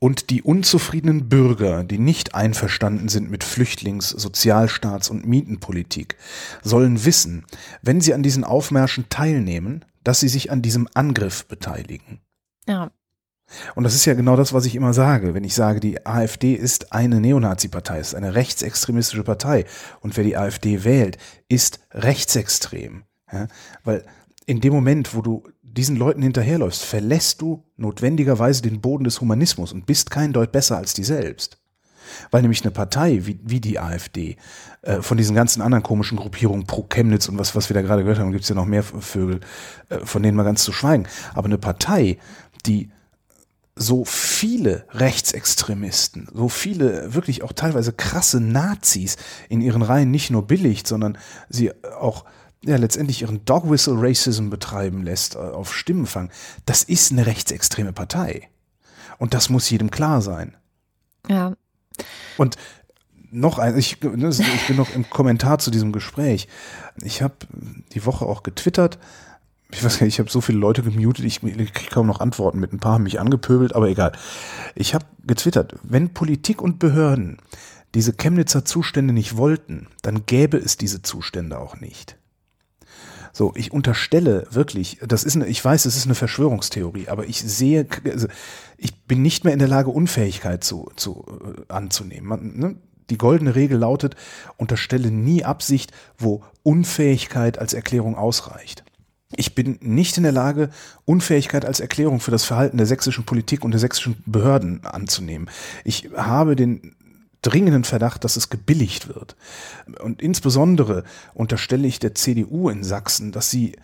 [0.00, 6.16] und die unzufriedenen Bürger, die nicht einverstanden sind mit Flüchtlings-, Sozialstaats- und Mietenpolitik,
[6.62, 7.44] sollen wissen,
[7.82, 12.20] wenn sie an diesen Aufmärschen teilnehmen, dass sie sich an diesem Angriff beteiligen.
[12.66, 12.90] Ja.
[13.74, 15.34] Und das ist ja genau das, was ich immer sage.
[15.34, 19.66] Wenn ich sage, die AfD ist eine Neonazi-Partei, ist eine rechtsextremistische Partei.
[20.00, 23.04] Und wer die AfD wählt, ist rechtsextrem.
[23.30, 23.48] Ja?
[23.84, 24.06] Weil
[24.46, 29.72] in dem Moment, wo du diesen Leuten hinterherläufst, verlässt du notwendigerweise den Boden des Humanismus
[29.72, 31.58] und bist kein Deut besser als die selbst.
[32.30, 34.36] Weil nämlich eine Partei wie, wie die AfD,
[34.82, 38.02] äh, von diesen ganzen anderen komischen Gruppierungen pro Chemnitz und was, was wir da gerade
[38.02, 39.40] gehört haben, gibt es ja noch mehr Vögel,
[39.88, 41.06] äh, von denen mal ganz zu schweigen.
[41.34, 42.18] Aber eine Partei,
[42.66, 42.90] die
[43.76, 49.16] so viele Rechtsextremisten, so viele wirklich auch teilweise krasse Nazis
[49.48, 51.16] in ihren Reihen nicht nur billigt, sondern
[51.48, 52.24] sie auch
[52.64, 56.30] ja, letztendlich ihren Dogwhistle Racism betreiben lässt äh, auf Stimmenfang,
[56.66, 58.48] das ist eine rechtsextreme Partei.
[59.18, 60.56] Und das muss jedem klar sein.
[61.28, 61.54] Ja.
[62.36, 62.56] Und
[63.30, 66.48] noch ein, ich, ne, ich bin noch im Kommentar zu diesem Gespräch.
[67.02, 67.34] Ich habe
[67.92, 68.98] die Woche auch getwittert.
[69.70, 72.20] Ich weiß gar nicht, ich habe so viele Leute gemutet, ich, ich kriege kaum noch
[72.20, 72.72] Antworten mit.
[72.72, 74.12] Ein paar haben mich angepöbelt, aber egal.
[74.74, 77.38] Ich habe getwittert, wenn Politik und Behörden
[77.94, 82.16] diese Chemnitzer Zustände nicht wollten, dann gäbe es diese Zustände auch nicht.
[83.32, 87.40] So, ich unterstelle wirklich, das ist eine, ich weiß, es ist eine Verschwörungstheorie, aber ich
[87.40, 88.28] sehe, also
[88.76, 92.28] ich bin nicht mehr in der Lage, Unfähigkeit zu, zu äh, anzunehmen.
[92.28, 92.76] Man, ne?
[93.10, 94.14] Die goldene Regel lautet,
[94.56, 98.84] unterstelle nie Absicht, wo Unfähigkeit als Erklärung ausreicht.
[99.36, 100.70] Ich bin nicht in der Lage,
[101.04, 105.48] Unfähigkeit als Erklärung für das Verhalten der sächsischen Politik und der sächsischen Behörden anzunehmen.
[105.84, 106.96] Ich habe den
[107.42, 109.36] dringenden Verdacht, dass es gebilligt wird.
[110.00, 113.76] Und insbesondere unterstelle ich der CDU in Sachsen, dass sie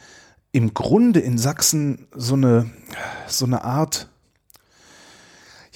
[0.53, 2.71] im Grunde in Sachsen so eine,
[3.27, 4.09] so eine Art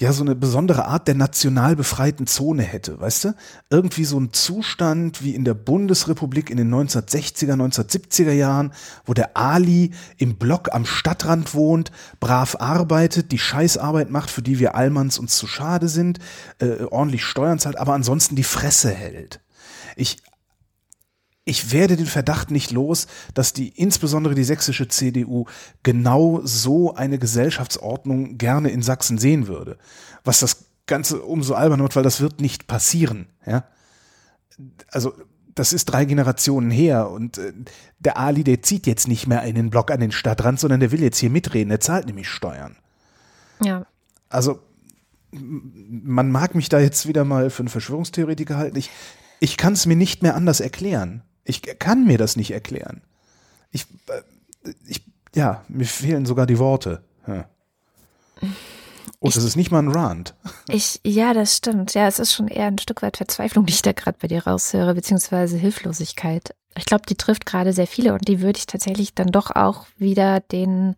[0.01, 3.35] ja so eine besondere Art der national befreiten Zone hätte, weißt du?
[3.69, 8.73] Irgendwie so ein Zustand wie in der Bundesrepublik in den 1960er, 1970er Jahren,
[9.05, 14.59] wo der Ali im Block am Stadtrand wohnt, brav arbeitet, die Scheißarbeit macht, für die
[14.59, 16.19] wir Allmanns uns zu schade sind,
[16.59, 19.39] äh, ordentlich Steuern zahlt, aber ansonsten die Fresse hält.
[19.95, 20.17] Ich
[21.43, 25.45] ich werde den Verdacht nicht los, dass die insbesondere die sächsische CDU
[25.81, 29.77] genau so eine Gesellschaftsordnung gerne in Sachsen sehen würde.
[30.23, 33.27] Was das Ganze umso alberner wird, weil das wird nicht passieren.
[33.45, 33.63] Ja?
[34.91, 35.13] Also
[35.55, 37.53] das ist drei Generationen her und äh,
[37.99, 41.01] der Ali, der zieht jetzt nicht mehr einen Block an den Stadtrand, sondern der will
[41.01, 42.75] jetzt hier mitreden, der zahlt nämlich Steuern.
[43.63, 43.85] Ja.
[44.29, 44.59] Also
[45.31, 48.77] man mag mich da jetzt wieder mal für einen Verschwörungstheoretiker halten.
[48.77, 48.91] Ich,
[49.39, 51.23] ich kann es mir nicht mehr anders erklären.
[51.51, 53.01] Ich kann mir das nicht erklären.
[53.71, 55.03] Ich, äh, ich,
[55.35, 57.03] ja, mir fehlen sogar die Worte.
[57.27, 57.49] Ja.
[59.19, 60.33] Und es ist nicht mal ein Rant.
[60.69, 61.93] Ich, ja, das stimmt.
[61.93, 64.47] Ja, es ist schon eher ein Stück weit Verzweiflung, die ich da gerade bei dir
[64.47, 66.55] raushöre, beziehungsweise Hilflosigkeit.
[66.77, 69.87] Ich glaube, die trifft gerade sehr viele und die würde ich tatsächlich dann doch auch
[69.97, 70.95] wieder den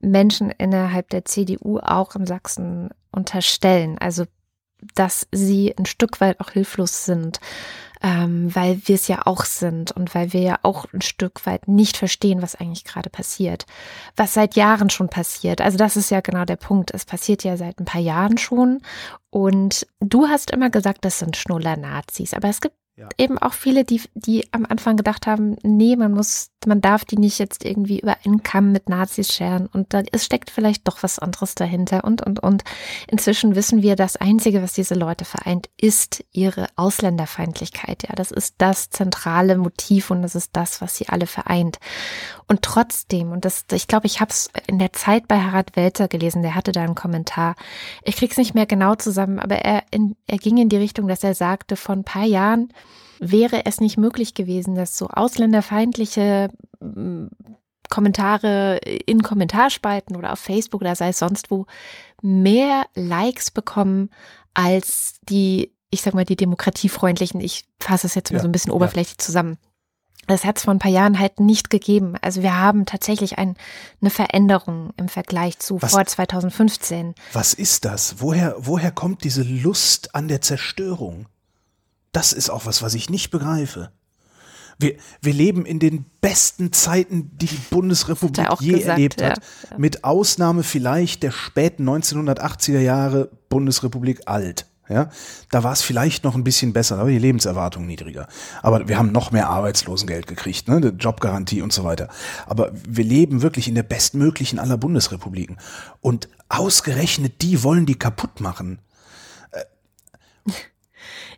[0.00, 3.98] Menschen innerhalb der CDU auch in Sachsen unterstellen.
[3.98, 4.24] Also,
[4.94, 7.38] dass sie ein Stück weit auch hilflos sind
[8.04, 11.68] ähm, weil wir es ja auch sind und weil wir ja auch ein Stück weit
[11.68, 13.64] nicht verstehen, was eigentlich gerade passiert.
[14.14, 15.62] Was seit Jahren schon passiert.
[15.62, 16.90] Also das ist ja genau der Punkt.
[16.92, 18.82] Es passiert ja seit ein paar Jahren schon.
[19.30, 22.34] Und du hast immer gesagt, das sind Schnuller-Nazis.
[22.34, 22.76] Aber es gibt
[23.18, 27.16] eben auch viele, die, die am Anfang gedacht haben, nee, man muss, man darf die
[27.16, 31.02] nicht jetzt irgendwie über einen Kamm mit Nazis scheren und da es steckt vielleicht doch
[31.02, 32.62] was anderes dahinter und und und.
[33.08, 38.04] Inzwischen wissen wir, das Einzige, was diese Leute vereint, ist ihre Ausländerfeindlichkeit.
[38.08, 41.78] Ja, das ist das zentrale Motiv und das ist das, was sie alle vereint.
[42.46, 46.08] Und trotzdem, und das, ich glaube, ich habe es in der Zeit bei Harald Welzer
[46.08, 47.54] gelesen, der hatte da einen Kommentar.
[48.02, 51.24] Ich krieg's nicht mehr genau zusammen, aber er, in, er ging in die Richtung, dass
[51.24, 52.72] er sagte, vor ein paar Jahren
[53.18, 57.26] wäre es nicht möglich gewesen, dass so ausländerfeindliche mm,
[57.88, 61.66] Kommentare in Kommentarspalten oder auf Facebook oder sei es sonst wo
[62.22, 64.10] mehr Likes bekommen
[64.54, 67.40] als die, ich sag mal, die demokratiefreundlichen.
[67.40, 69.24] Ich fasse es jetzt mal ja, so ein bisschen oberflächlich ja.
[69.24, 69.58] zusammen.
[70.26, 72.14] Das hat es vor ein paar Jahren halt nicht gegeben.
[72.20, 73.56] Also wir haben tatsächlich ein,
[74.00, 77.14] eine Veränderung im Vergleich zu was, vor 2015.
[77.32, 78.16] Was ist das?
[78.18, 81.26] Woher, woher kommt diese Lust an der Zerstörung?
[82.12, 83.90] Das ist auch was, was ich nicht begreife.
[84.78, 89.38] Wir, wir leben in den besten Zeiten, die die Bundesrepublik je gesagt, erlebt hat.
[89.70, 89.78] Ja.
[89.78, 94.66] Mit Ausnahme vielleicht der späten 1980er Jahre Bundesrepublik alt.
[94.88, 95.08] Ja,
[95.50, 98.28] da war es vielleicht noch ein bisschen besser, aber die Lebenserwartung niedriger.
[98.62, 102.08] Aber wir haben noch mehr Arbeitslosengeld gekriegt, ne, Jobgarantie und so weiter.
[102.46, 105.56] Aber wir leben wirklich in der bestmöglichen aller Bundesrepubliken.
[106.02, 108.78] Und ausgerechnet die wollen die kaputt machen.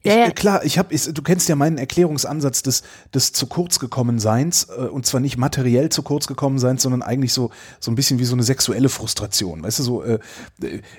[0.06, 0.30] Ich, ja, ja.
[0.30, 4.82] Klar, ich habe, du kennst ja meinen Erklärungsansatz des, des zu kurz gekommen Seins äh,
[4.82, 8.24] und zwar nicht materiell zu kurz gekommen Seins, sondern eigentlich so so ein bisschen wie
[8.24, 9.64] so eine sexuelle Frustration.
[9.64, 10.20] Weißt du, so äh,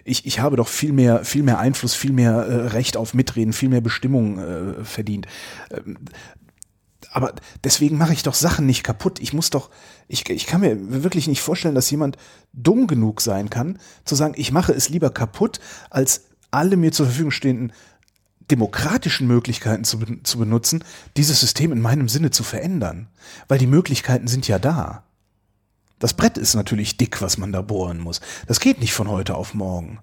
[0.04, 3.54] ich, ich habe doch viel mehr viel mehr Einfluss, viel mehr äh, Recht auf Mitreden,
[3.54, 5.28] viel mehr Bestimmung äh, verdient.
[5.72, 5.98] Ähm,
[7.12, 9.20] aber deswegen mache ich doch Sachen nicht kaputt.
[9.22, 9.70] Ich muss doch,
[10.10, 12.18] ich, ich kann mir wirklich nicht vorstellen, dass jemand
[12.52, 17.06] dumm genug sein kann, zu sagen, ich mache es lieber kaputt, als alle mir zur
[17.06, 17.72] Verfügung stehenden
[18.52, 20.84] demokratischen Möglichkeiten zu, zu benutzen,
[21.18, 23.08] dieses System in meinem Sinne zu verändern.
[23.48, 25.04] Weil die Möglichkeiten sind ja da.
[26.00, 28.22] Das Brett ist natürlich dick, was man da bohren muss.
[28.48, 30.00] Das geht nicht von heute auf morgen.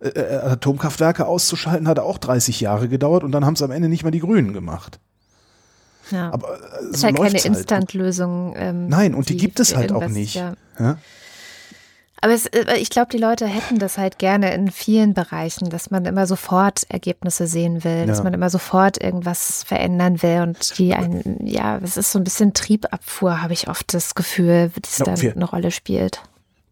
[0.00, 4.10] Atomkraftwerke auszuschalten hat auch 30 Jahre gedauert und dann haben es am Ende nicht mal
[4.10, 4.98] die Grünen gemacht.
[6.10, 6.30] Ja.
[6.32, 7.44] Aber äh, ist so halt keine halt.
[7.44, 8.54] Instant-Lösung.
[8.56, 10.34] Ähm, Nein, und die, die gibt es halt auch nicht.
[10.34, 10.54] Ja.
[10.78, 10.98] ja?
[12.22, 15.90] Aber es, äh, ich glaube, die Leute hätten das halt gerne in vielen Bereichen, dass
[15.90, 18.06] man immer sofort Ergebnisse sehen will, ja.
[18.06, 22.24] dass man immer sofort irgendwas verändern will und die ein, ja, es ist so ein
[22.24, 26.22] bisschen Triebabfuhr, habe ich oft das Gefühl, das ja, dann eine Rolle spielt.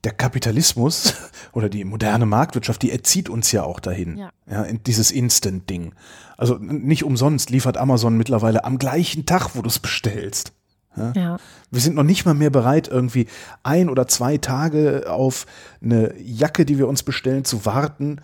[0.05, 1.15] Der Kapitalismus
[1.53, 5.95] oder die moderne Marktwirtschaft, die erzieht uns ja auch dahin, ja, ja dieses Instant-Ding.
[6.37, 10.53] Also nicht umsonst liefert Amazon mittlerweile am gleichen Tag, wo du es bestellst.
[11.01, 11.13] Ja?
[11.21, 11.37] ja?
[11.71, 13.27] Wir sind noch nicht mal mehr bereit, irgendwie
[13.63, 15.47] ein oder zwei Tage auf
[15.83, 18.21] eine Jacke, die wir uns bestellen, zu warten,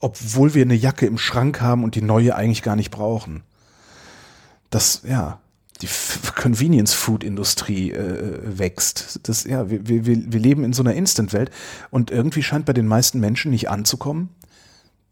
[0.00, 3.42] obwohl wir eine Jacke im Schrank haben und die neue eigentlich gar nicht brauchen.
[4.70, 5.40] Das, ja,
[5.82, 5.88] die
[6.34, 9.20] Convenience Food Industrie äh, wächst.
[9.24, 11.50] Das, ja, wir, wir, wir leben in so einer Instant-Welt
[11.90, 14.28] und irgendwie scheint bei den meisten Menschen nicht anzukommen,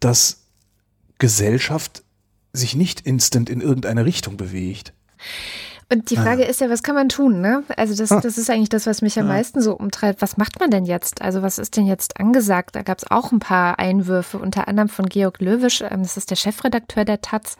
[0.00, 0.42] dass
[1.18, 2.02] Gesellschaft
[2.52, 4.92] sich nicht instant in irgendeine Richtung bewegt.
[5.90, 6.48] Und die Frage ah.
[6.48, 7.40] ist ja, was kann man tun?
[7.40, 7.64] Ne?
[7.76, 8.20] Also das, ah.
[8.20, 10.22] das ist eigentlich das, was mich am meisten so umtreibt.
[10.22, 11.22] Was macht man denn jetzt?
[11.22, 12.76] Also was ist denn jetzt angesagt?
[12.76, 16.30] Da gab es auch ein paar Einwürfe, unter anderem von Georg Löwisch, ähm, das ist
[16.30, 17.56] der Chefredakteur der Taz,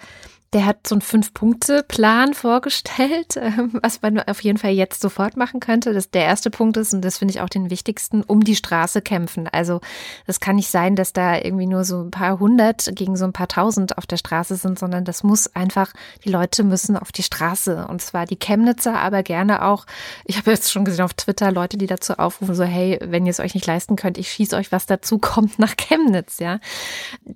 [0.53, 5.61] der hat so einen Fünf-Punkte-Plan vorgestellt, ähm, was man auf jeden Fall jetzt sofort machen
[5.61, 5.95] könnte.
[5.95, 9.01] Das der erste Punkt ist, und das finde ich auch den wichtigsten, um die Straße
[9.01, 9.49] kämpfen.
[9.49, 9.81] Also
[10.27, 13.33] das kann nicht sein, dass da irgendwie nur so ein paar hundert gegen so ein
[13.33, 15.93] paar tausend auf der Straße sind, sondern das muss einfach,
[16.25, 17.87] die Leute müssen auf die Straße.
[17.89, 19.87] Und zwar die Chemnitzer, aber gerne auch,
[20.25, 23.31] ich habe jetzt schon gesehen auf Twitter Leute, die dazu aufrufen, so hey, wenn ihr
[23.31, 26.61] es euch nicht leisten könnt, ich schieße euch was dazu, kommt nach Chemnitz, ja.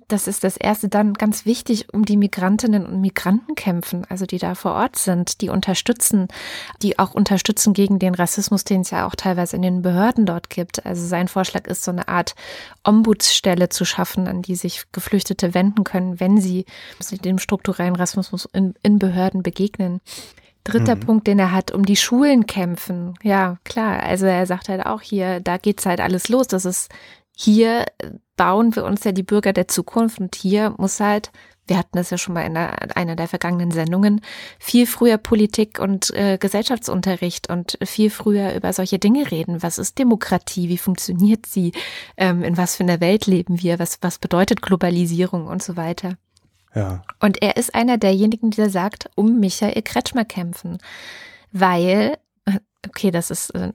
[0.07, 0.87] Das ist das Erste.
[0.87, 5.41] Dann ganz wichtig, um die Migrantinnen und Migranten kämpfen, also die da vor Ort sind,
[5.41, 6.27] die unterstützen,
[6.81, 10.49] die auch unterstützen gegen den Rassismus, den es ja auch teilweise in den Behörden dort
[10.49, 10.85] gibt.
[10.85, 12.35] Also sein Vorschlag ist, so eine Art
[12.83, 16.65] Ombudsstelle zu schaffen, an die sich Geflüchtete wenden können, wenn sie
[17.23, 20.01] dem strukturellen Rassismus in, in Behörden begegnen.
[20.63, 20.99] Dritter mhm.
[21.01, 23.13] Punkt, den er hat, um die Schulen kämpfen.
[23.23, 24.03] Ja, klar.
[24.03, 26.47] Also er sagt halt auch hier, da geht's halt alles los.
[26.47, 26.89] Das ist
[27.35, 27.85] hier
[28.37, 31.31] bauen wir uns ja die Bürger der Zukunft und hier muss halt
[31.67, 34.21] wir hatten das ja schon mal in einer der vergangenen Sendungen,
[34.59, 39.61] viel früher Politik und äh, Gesellschaftsunterricht und viel früher über solche Dinge reden.
[39.63, 40.69] Was ist Demokratie?
[40.69, 41.73] Wie funktioniert sie?
[42.15, 43.79] Ähm, in was für einer Welt leben wir?
[43.79, 46.17] Was, was bedeutet Globalisierung und so weiter?
[46.75, 47.03] Ja.
[47.19, 50.77] Und er ist einer derjenigen, der sagt, um Michael Kretschmer kämpfen.
[51.51, 52.17] Weil
[52.87, 53.71] okay, das ist äh,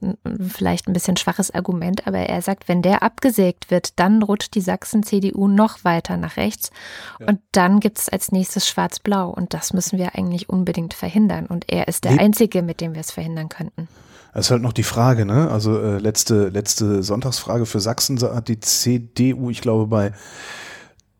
[0.49, 4.61] vielleicht ein bisschen schwaches Argument, aber er sagt, wenn der abgesägt wird, dann rutscht die
[4.61, 6.71] Sachsen-CDU noch weiter nach rechts
[7.19, 7.27] ja.
[7.27, 11.65] und dann gibt es als nächstes Schwarz-Blau und das müssen wir eigentlich unbedingt verhindern und
[11.71, 13.87] er ist der Einzige, mit dem wir es verhindern könnten.
[14.33, 15.51] Das ist halt noch die Frage, ne?
[15.51, 20.11] Also äh, letzte, letzte Sonntagsfrage für Sachsen hat die CDU, ich glaube, bei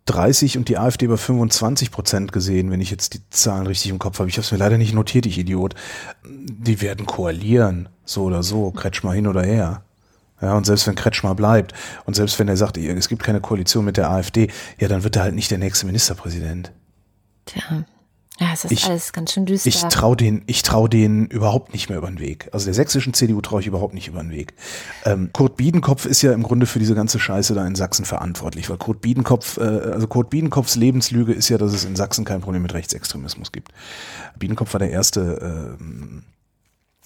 [0.05, 3.99] 30 und die AfD bei 25 Prozent gesehen, wenn ich jetzt die Zahlen richtig im
[3.99, 4.29] Kopf habe.
[4.29, 5.75] Ich habe es mir leider nicht notiert, ich Idiot.
[6.25, 9.83] Die werden koalieren, so oder so, Kretschmer hin oder her.
[10.41, 11.73] Ja, und selbst wenn Kretschmer bleibt
[12.05, 15.15] und selbst wenn er sagt, es gibt keine Koalition mit der AfD, ja, dann wird
[15.15, 16.73] er halt nicht der nächste Ministerpräsident.
[17.45, 17.85] Tja.
[18.39, 19.67] Ja, es ist ich, alles ganz schön düster.
[19.69, 22.49] Ich traue den, ich traue denen überhaupt nicht mehr über den Weg.
[22.51, 24.55] Also der sächsischen CDU traue ich überhaupt nicht über den Weg.
[25.05, 28.69] Ähm, Kurt Biedenkopf ist ja im Grunde für diese ganze Scheiße da in Sachsen verantwortlich,
[28.71, 32.41] weil Kurt Biedenkopf, äh, also Kurt Biedenkopfs Lebenslüge ist ja, dass es in Sachsen kein
[32.41, 33.71] Problem mit Rechtsextremismus gibt.
[34.39, 35.83] Biedenkopf war der erste äh,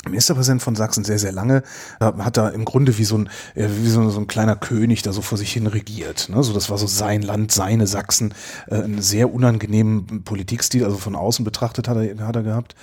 [0.10, 1.64] Ministerpräsident von Sachsen sehr, sehr lange,
[2.00, 5.22] hat da im Grunde wie so ein, wie so, so ein kleiner König da so
[5.22, 6.30] vor sich hin regiert.
[6.30, 6.44] Ne?
[6.44, 8.34] So, das war so sein Land, seine Sachsen,
[8.68, 12.76] äh, einen sehr unangenehmen Politikstil, also von außen betrachtet hat er, hat er gehabt.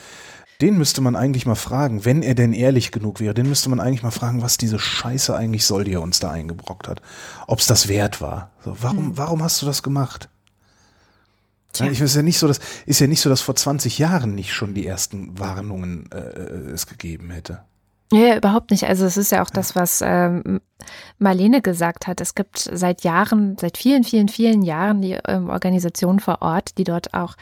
[0.60, 3.80] Den müsste man eigentlich mal fragen, wenn er denn ehrlich genug wäre, den müsste man
[3.80, 7.02] eigentlich mal fragen, was diese Scheiße eigentlich soll, die er uns da eingebrockt hat.
[7.48, 8.52] Ob es das wert war.
[8.64, 9.18] So, warum, hm.
[9.18, 10.28] warum hast du das gemacht?
[11.74, 11.90] Tja.
[11.90, 14.52] Ich weiß ja nicht so, dass ist ja nicht so, dass vor 20 Jahren nicht
[14.54, 17.64] schon die ersten Warnungen äh, äh, es gegeben hätte.
[18.12, 18.84] Ja, überhaupt nicht.
[18.84, 20.60] Also es ist ja auch das, was ähm,
[21.18, 22.20] Marlene gesagt hat.
[22.20, 26.84] Es gibt seit Jahren, seit vielen, vielen, vielen Jahren die ähm, Organisationen vor Ort, die
[26.84, 27.34] dort auch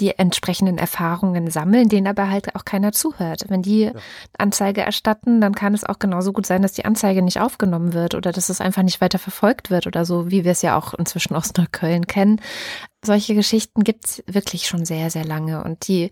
[0.00, 3.44] die entsprechenden Erfahrungen sammeln, denen aber halt auch keiner zuhört.
[3.48, 3.92] Wenn die ja.
[4.36, 8.14] Anzeige erstatten, dann kann es auch genauso gut sein, dass die Anzeige nicht aufgenommen wird
[8.14, 10.94] oder dass es einfach nicht weiter verfolgt wird oder so, wie wir es ja auch
[10.94, 12.40] inzwischen aus Neukölln kennen.
[13.04, 16.10] Solche Geschichten gibt es wirklich schon sehr, sehr lange und die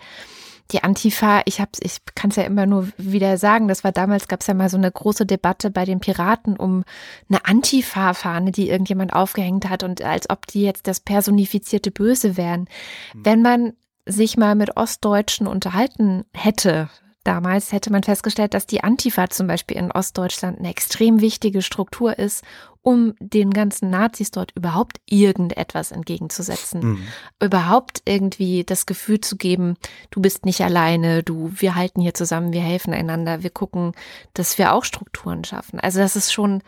[0.72, 4.28] die Antifa, ich hab's, ich kann es ja immer nur wieder sagen, das war damals,
[4.28, 6.84] gab es ja mal so eine große Debatte bei den Piraten um
[7.28, 12.68] eine Antifa-Fahne, die irgendjemand aufgehängt hat und als ob die jetzt das personifizierte Böse wären.
[13.14, 13.24] Mhm.
[13.24, 13.72] Wenn man
[14.06, 16.88] sich mal mit Ostdeutschen unterhalten hätte,
[17.26, 22.18] damals hätte man festgestellt, dass die Antifa zum Beispiel in Ostdeutschland eine extrem wichtige Struktur
[22.18, 22.44] ist,
[22.82, 26.80] um den ganzen Nazis dort überhaupt irgendetwas entgegenzusetzen.
[26.80, 26.98] Mhm.
[27.42, 29.76] Überhaupt irgendwie das Gefühl zu geben,
[30.10, 33.92] du bist nicht alleine, du, wir halten hier zusammen, wir helfen einander, wir gucken,
[34.34, 35.80] dass wir auch Strukturen schaffen.
[35.80, 36.62] Also das ist schon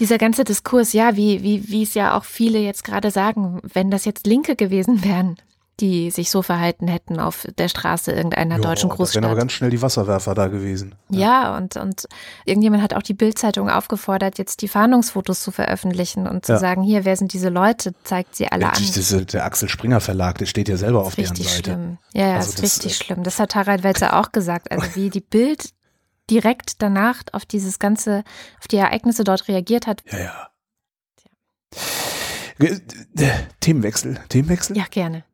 [0.00, 3.92] dieser ganze Diskurs, ja, wie, wie, wie es ja auch viele jetzt gerade sagen, wenn
[3.92, 5.36] das jetzt Linke gewesen wären,
[5.80, 9.16] die sich so verhalten hätten auf der Straße irgendeiner jo, deutschen Großstadt.
[9.16, 10.94] Das wären aber ganz schnell die Wasserwerfer da gewesen.
[11.08, 12.06] Ja, ja und, und
[12.44, 16.58] irgendjemand hat auch die Bildzeitung aufgefordert, jetzt die Fahndungsfotos zu veröffentlichen und zu ja.
[16.58, 18.76] sagen, hier, wer sind diese Leute, zeigt sie alle ja, an.
[18.78, 21.48] Diese, der Axel Springer Verlag, der steht ja selber auf deren Seite.
[21.48, 21.98] Schlimm.
[22.12, 23.22] Ja, ja, also ist das, richtig äh, schlimm.
[23.22, 24.70] Das hat Harald Welzer auch gesagt.
[24.70, 25.70] Also wie die Bild
[26.30, 28.24] direkt danach auf dieses ganze,
[28.60, 30.04] auf die Ereignisse dort reagiert hat.
[30.10, 30.48] Ja, ja.
[33.60, 34.76] Themenwechsel, Themenwechsel?
[34.76, 35.24] Ja, gerne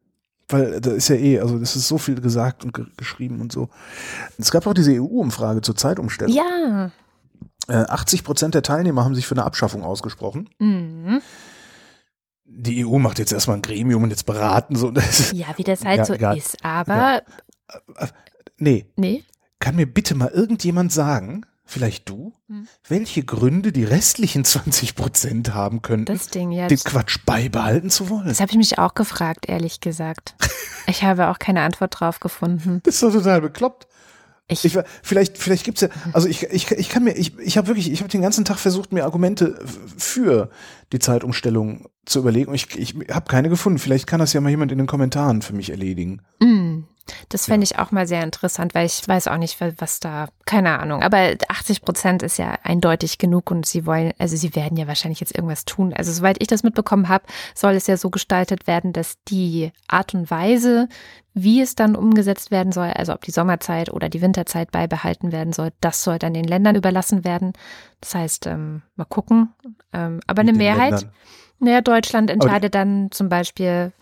[0.48, 3.52] weil da ist ja eh, also das ist so viel gesagt und ge geschrieben und
[3.52, 3.68] so.
[4.38, 6.34] Es gab auch diese EU-Umfrage zur Zeitumstellung.
[6.34, 6.90] Ja.
[7.68, 10.48] Äh, 80 Prozent der Teilnehmer haben sich für eine Abschaffung ausgesprochen.
[10.58, 11.20] Mhm.
[12.46, 14.90] Die EU macht jetzt erstmal ein Gremium und jetzt beraten so.
[15.32, 16.36] Ja, wie das halt ja, so egal.
[16.38, 16.94] ist, aber.
[16.94, 17.22] Ja.
[17.96, 18.06] Äh,
[18.56, 18.86] nee.
[18.96, 19.24] Nee.
[19.58, 22.66] Kann mir bitte mal irgendjemand sagen, vielleicht du, hm.
[22.88, 26.70] welche Gründe die restlichen 20 Prozent haben könnten, das Ding jetzt.
[26.70, 28.26] den Quatsch beibehalten zu wollen.
[28.26, 30.34] Das habe ich mich auch gefragt, ehrlich gesagt.
[30.86, 32.80] ich habe auch keine Antwort drauf gefunden.
[32.84, 33.86] Das ist doch total bekloppt.
[34.50, 37.66] Ich, ich, vielleicht, vielleicht gibt's ja, also ich, ich, ich kann mir, ich, ich habe
[37.66, 39.58] wirklich, ich habe den ganzen Tag versucht, mir Argumente
[39.98, 40.48] für
[40.90, 43.78] die Zeitumstellung zu überlegen und ich, ich habe keine gefunden.
[43.78, 46.22] Vielleicht kann das ja mal jemand in den Kommentaren für mich erledigen.
[46.40, 46.84] Mm.
[47.28, 50.78] Das fände ich auch mal sehr interessant, weil ich weiß auch nicht, was da, keine
[50.78, 51.02] Ahnung.
[51.02, 55.20] Aber 80 Prozent ist ja eindeutig genug und sie wollen, also sie werden ja wahrscheinlich
[55.20, 55.92] jetzt irgendwas tun.
[55.94, 60.14] Also soweit ich das mitbekommen habe, soll es ja so gestaltet werden, dass die Art
[60.14, 60.88] und Weise,
[61.34, 65.52] wie es dann umgesetzt werden soll, also ob die Sommerzeit oder die Winterzeit beibehalten werden
[65.52, 67.52] soll, das soll dann den Ländern überlassen werden.
[68.00, 69.54] Das heißt, ähm, mal gucken.
[69.92, 71.06] Ähm, aber Mit eine Mehrheit,
[71.60, 73.92] naja, Deutschland entscheidet dann zum Beispiel,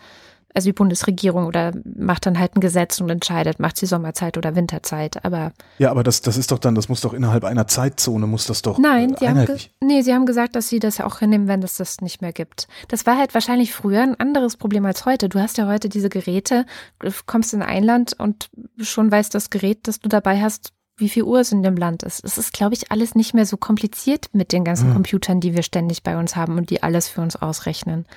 [0.57, 4.55] also die Bundesregierung oder macht dann halt ein Gesetz und entscheidet, macht sie Sommerzeit oder
[4.55, 5.23] Winterzeit.
[5.23, 8.47] Aber ja, aber das, das ist doch dann, das muss doch innerhalb einer Zeitzone muss
[8.47, 8.79] das doch.
[8.79, 9.45] Nein, äh, haben
[9.83, 12.33] nee, sie haben gesagt, dass sie das ja auch hinnehmen, wenn es das nicht mehr
[12.33, 12.67] gibt.
[12.87, 15.29] Das war halt wahrscheinlich früher ein anderes Problem als heute.
[15.29, 16.65] Du hast ja heute diese Geräte,
[16.97, 21.09] du kommst in ein Land und schon weiß das Gerät, das du dabei hast, wie
[21.09, 22.25] viel Uhr es in dem Land ist.
[22.25, 24.93] Es ist, glaube ich, alles nicht mehr so kompliziert mit den ganzen hm.
[24.93, 28.07] Computern, die wir ständig bei uns haben und die alles für uns ausrechnen.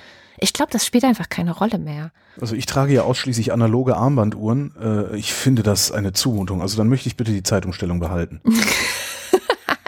[0.41, 2.13] Ich glaube, das spielt einfach keine Rolle mehr.
[2.41, 4.75] Also ich trage ja ausschließlich analoge Armbanduhren.
[4.81, 6.63] Äh, ich finde das eine Zumutung.
[6.63, 8.41] Also dann möchte ich bitte die Zeitumstellung behalten.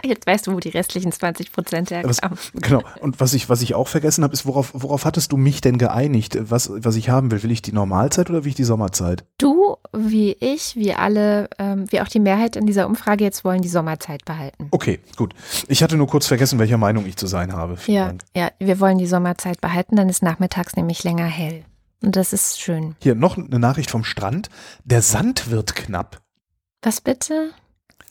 [0.05, 2.37] Jetzt weißt du, wo die restlichen 20 Prozent herkamen.
[2.55, 2.83] Genau.
[2.99, 5.77] Und was ich, was ich auch vergessen habe, ist, worauf, worauf hattest du mich denn
[5.77, 6.37] geeinigt?
[6.41, 7.41] Was, was ich haben will?
[7.43, 9.23] Will ich die Normalzeit oder will ich die Sommerzeit?
[9.37, 13.61] Du, wie ich, wie alle, ähm, wie auch die Mehrheit in dieser Umfrage jetzt wollen
[13.61, 14.67] die Sommerzeit behalten.
[14.71, 15.33] Okay, gut.
[15.67, 17.77] Ich hatte nur kurz vergessen, welcher Meinung ich zu sein habe.
[17.77, 18.21] Vielen ja, Dank.
[18.35, 21.63] ja, wir wollen die Sommerzeit behalten, dann ist nachmittags nämlich länger hell.
[22.03, 22.95] Und das ist schön.
[22.99, 24.49] Hier noch eine Nachricht vom Strand.
[24.83, 26.21] Der Sand wird knapp.
[26.81, 27.51] Was bitte?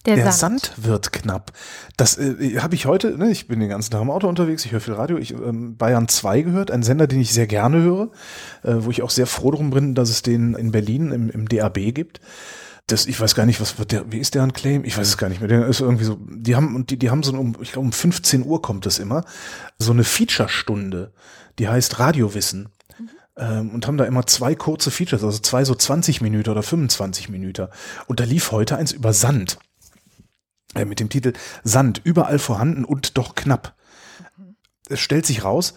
[0.06, 0.66] Der, der Sand.
[0.66, 0.84] Sand.
[0.84, 1.52] wird knapp.
[1.96, 4.72] Das äh, habe ich heute, ne, ich bin den ganzen Tag im Auto unterwegs, ich
[4.72, 8.10] höre viel Radio, ich ähm, Bayern 2 gehört, ein Sender, den ich sehr gerne höre,
[8.62, 11.48] äh, wo ich auch sehr froh drum bin, dass es den in Berlin im, im
[11.48, 12.20] DAB gibt.
[12.88, 14.84] Das, ich weiß gar nicht, was wird der, wie ist der ein Claim?
[14.84, 15.48] Ich weiß es gar nicht mehr.
[15.48, 17.92] Der ist irgendwie so, die haben, und die, die haben so um, ich glaube um
[17.92, 19.24] 15 Uhr kommt das immer,
[19.78, 21.12] so eine Feature-Stunde,
[21.60, 22.70] die heißt Radiowissen
[23.36, 27.28] ähm, und haben da immer zwei kurze Features, also zwei so 20 Minuten oder 25
[27.28, 27.68] Minuten.
[28.06, 29.58] Und da lief heute eins über Sand.
[30.74, 31.32] Äh, mit dem Titel
[31.64, 33.74] Sand, überall vorhanden und doch knapp.
[34.88, 35.74] Es stellt sich raus,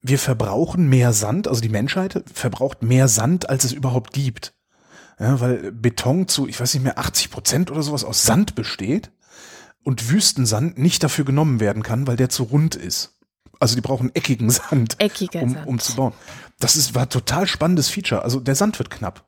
[0.00, 4.54] wir verbrauchen mehr Sand, also die Menschheit verbraucht mehr Sand, als es überhaupt gibt.
[5.18, 9.10] Ja, weil Beton zu, ich weiß nicht mehr, 80 Prozent oder sowas aus Sand besteht
[9.82, 13.14] und Wüstensand nicht dafür genommen werden kann, weil der zu rund ist.
[13.60, 15.66] Also die brauchen eckigen Sand, Eckiger um, Sand.
[15.66, 16.12] um zu bauen.
[16.58, 18.22] Das ist, war total spannendes Feature.
[18.22, 19.26] Also der Sand wird knapp.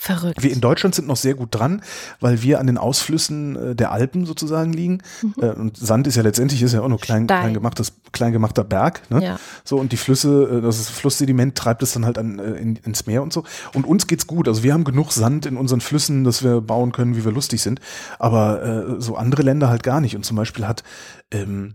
[0.00, 0.40] Verrückt.
[0.44, 1.82] Wir in Deutschland sind noch sehr gut dran,
[2.20, 5.02] weil wir an den Ausflüssen äh, der Alpen sozusagen liegen.
[5.22, 5.34] Mhm.
[5.42, 8.62] Äh, und Sand ist ja letztendlich ist ja auch nur klein, klein gemachtes, klein gemachter
[8.62, 9.02] Berg.
[9.10, 9.24] Ne?
[9.24, 9.40] Ja.
[9.64, 13.24] So und die Flüsse, äh, das Flusssediment treibt es dann halt an, in, ins Meer
[13.24, 13.42] und so.
[13.74, 14.46] Und uns geht's gut.
[14.46, 17.60] Also wir haben genug Sand in unseren Flüssen, dass wir bauen können, wie wir lustig
[17.60, 17.80] sind.
[18.20, 20.14] Aber äh, so andere Länder halt gar nicht.
[20.14, 20.84] Und zum Beispiel hat,
[21.32, 21.74] ähm,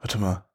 [0.00, 0.46] warte mal,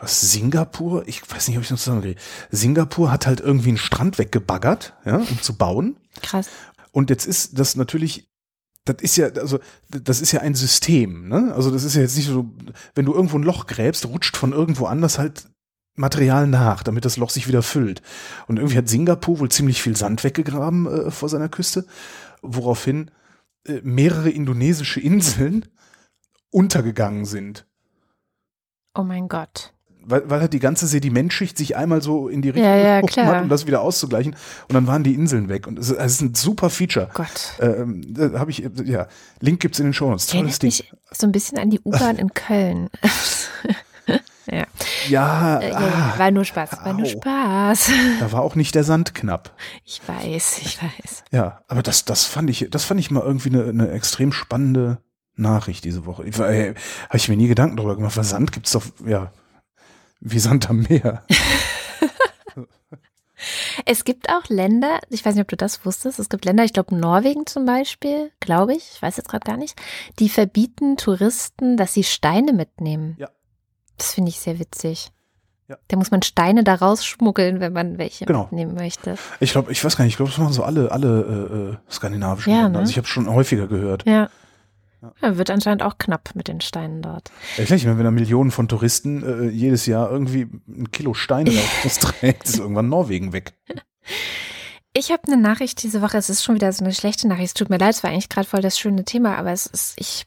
[0.00, 1.02] was Singapur?
[1.06, 2.20] Ich weiß nicht, ob ich noch zusammenkriege.
[2.50, 5.96] Singapur hat halt irgendwie einen Strand weggebaggert, ja, um zu bauen.
[6.22, 6.48] Krass.
[6.92, 8.28] Und jetzt ist das natürlich,
[8.84, 9.58] das ist ja, also
[9.88, 11.52] das ist ja ein System, ne?
[11.54, 12.50] Also das ist ja jetzt nicht so,
[12.94, 15.48] wenn du irgendwo ein Loch gräbst, rutscht von irgendwo anders halt
[15.94, 18.02] Material nach, damit das Loch sich wieder füllt.
[18.46, 21.86] Und irgendwie hat Singapur wohl ziemlich viel Sand weggegraben äh, vor seiner Küste,
[22.40, 23.10] woraufhin
[23.66, 25.66] äh, mehrere indonesische Inseln
[26.50, 27.66] untergegangen sind.
[28.94, 29.74] Oh mein Gott
[30.08, 33.42] weil, weil halt die ganze Sedimentschicht sich einmal so in die Richtung ja, ja, hat,
[33.42, 34.34] um das wieder auszugleichen.
[34.68, 35.66] Und dann waren die Inseln weg.
[35.66, 37.10] Und es ist, es ist ein super Feature.
[37.12, 37.54] Gott.
[37.60, 39.06] Ähm, habe ich, ja,
[39.40, 40.26] Link gibt's in den Show Notes.
[40.26, 40.68] Tolles Ding.
[40.68, 42.88] mich so ein bisschen an die U-Bahn in Köln.
[44.46, 44.64] ja.
[45.08, 47.90] Ja, äh, ja, war nur Spaß, war nur Spaß.
[48.20, 49.54] Da war auch nicht der Sand knapp.
[49.84, 51.24] Ich weiß, ich weiß.
[51.32, 54.98] Ja, aber das, das fand ich, das fand ich mal irgendwie eine, eine extrem spannende
[55.36, 56.24] Nachricht diese Woche.
[56.24, 56.74] Äh,
[57.08, 59.30] Habe ich mir nie Gedanken darüber gemacht, weil Sand gibt's doch, ja,
[60.20, 61.24] wie Sand am Meer.
[63.84, 66.72] Es gibt auch Länder, ich weiß nicht, ob du das wusstest, es gibt Länder, ich
[66.72, 69.80] glaube Norwegen zum Beispiel, glaube ich, ich weiß jetzt gerade gar nicht,
[70.18, 73.14] die verbieten Touristen, dass sie Steine mitnehmen.
[73.18, 73.30] Ja.
[73.96, 75.12] Das finde ich sehr witzig.
[75.68, 75.76] Ja.
[75.88, 78.44] Da muss man Steine da rausschmuggeln, wenn man welche genau.
[78.44, 79.16] mitnehmen möchte.
[79.38, 81.92] Ich glaube, ich weiß gar nicht, ich glaube, das machen so alle, alle äh, äh
[81.92, 82.70] skandinavischen ja, Länder.
[82.70, 82.78] Ne?
[82.80, 84.04] Also ich habe schon häufiger gehört.
[84.06, 84.30] Ja.
[85.00, 85.36] Ja.
[85.36, 87.30] wird anscheinend auch knapp mit den Steinen dort.
[87.56, 91.14] Ja, klar, ich meine, wenn da Millionen von Touristen äh, jedes Jahr irgendwie ein Kilo
[91.14, 91.52] Steine
[92.00, 93.54] trägt, ist irgendwann Norwegen weg.
[94.94, 96.18] Ich habe eine Nachricht diese Woche.
[96.18, 97.48] Es ist schon wieder so eine schlechte Nachricht.
[97.48, 99.94] Es tut mir leid, es war eigentlich gerade voll das schöne Thema, aber es ist,
[99.98, 100.26] ich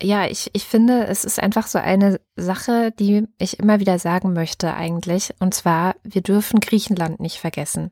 [0.00, 4.32] ja, ich, ich finde, es ist einfach so eine Sache, die ich immer wieder sagen
[4.32, 5.34] möchte eigentlich.
[5.40, 7.90] Und zwar, wir dürfen Griechenland nicht vergessen.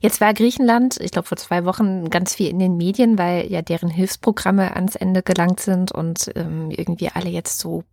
[0.00, 3.62] Jetzt war Griechenland, ich glaube, vor zwei Wochen ganz viel in den Medien, weil ja
[3.62, 7.84] deren Hilfsprogramme ans Ende gelangt sind und ähm, irgendwie alle jetzt so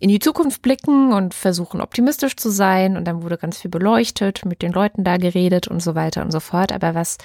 [0.00, 2.96] in die Zukunft blicken und versuchen optimistisch zu sein.
[2.96, 6.32] Und dann wurde ganz viel beleuchtet, mit den Leuten da geredet und so weiter und
[6.32, 6.72] so fort.
[6.72, 7.18] Aber was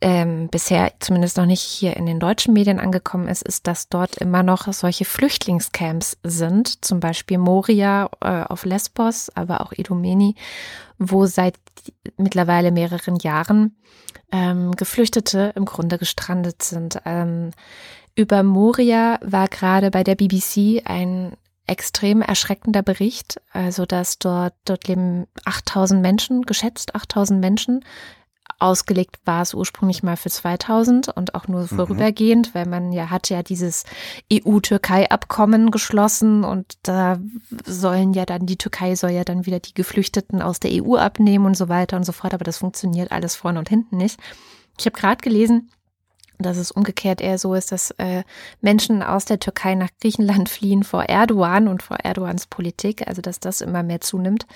[0.00, 4.16] ähm, bisher zumindest noch nicht hier in den deutschen Medien angekommen ist, ist, dass dort
[4.16, 10.34] immer noch solche Flüchtlingscamps sind, zum Beispiel Moria äh, auf Lesbos, aber auch Idomeni,
[10.98, 11.54] wo seit
[12.16, 13.76] mittlerweile mehreren Jahren
[14.32, 17.00] ähm, Geflüchtete im Grunde gestrandet sind.
[17.04, 17.50] Ähm,
[18.14, 21.36] über Moria war gerade bei der BBC ein
[21.66, 27.84] extrem erschreckender Bericht, also dass dort, dort leben 8000 Menschen, geschätzt 8000 Menschen,
[28.58, 31.68] Ausgelegt war es ursprünglich mal für 2000 und auch nur mhm.
[31.68, 32.54] vorübergehend, mhm.
[32.54, 33.84] weil man ja hat ja dieses
[34.32, 37.18] EU-Türkei-Abkommen geschlossen und da
[37.64, 41.46] sollen ja dann, die Türkei soll ja dann wieder die Geflüchteten aus der EU abnehmen
[41.46, 44.18] und so weiter und so fort, aber das funktioniert alles vorne und hinten nicht.
[44.78, 45.70] Ich habe gerade gelesen,
[46.38, 48.24] dass es umgekehrt eher so ist, dass äh,
[48.60, 53.40] Menschen aus der Türkei nach Griechenland fliehen vor Erdogan und vor Erdogans Politik, also dass
[53.40, 54.46] das immer mehr zunimmt.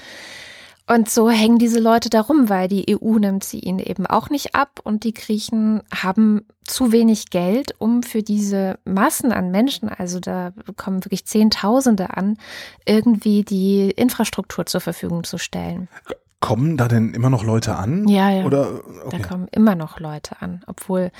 [0.88, 4.54] Und so hängen diese Leute darum, weil die EU nimmt sie ihnen eben auch nicht
[4.54, 10.18] ab und die Griechen haben zu wenig Geld, um für diese Massen an Menschen, also
[10.18, 12.38] da kommen wirklich Zehntausende an,
[12.86, 15.88] irgendwie die Infrastruktur zur Verfügung zu stellen.
[16.40, 18.06] Kommen da denn immer noch Leute an?
[18.08, 18.44] Ja, ja.
[18.44, 19.18] Oder, okay.
[19.18, 21.10] Da kommen immer noch Leute an, obwohl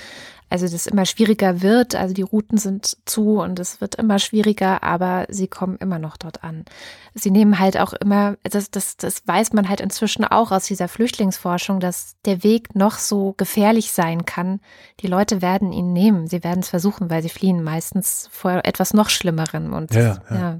[0.49, 1.95] also das immer schwieriger wird.
[1.95, 6.17] Also die Routen sind zu und es wird immer schwieriger, aber sie kommen immer noch
[6.17, 6.65] dort an.
[7.13, 10.87] Sie nehmen halt auch immer, das, das, das weiß man halt inzwischen auch aus dieser
[10.87, 14.59] Flüchtlingsforschung, dass der Weg noch so gefährlich sein kann.
[15.01, 16.27] Die Leute werden ihn nehmen.
[16.27, 19.73] Sie werden es versuchen, weil sie fliehen meistens vor etwas noch Schlimmerem.
[19.73, 20.35] Und ja, ja.
[20.35, 20.59] ja.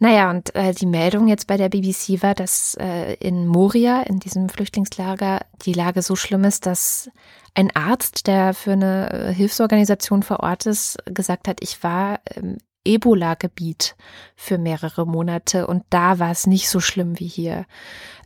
[0.00, 4.20] Naja, und äh, die Meldung jetzt bei der BBC war, dass äh, in Moria, in
[4.20, 7.10] diesem Flüchtlingslager, die Lage so schlimm ist, dass
[7.54, 12.58] ein Arzt, der für eine äh, Hilfsorganisation vor Ort ist, gesagt hat, ich war im
[12.88, 13.96] Ebola-Gebiet
[14.34, 17.66] für mehrere Monate und da war es nicht so schlimm wie hier.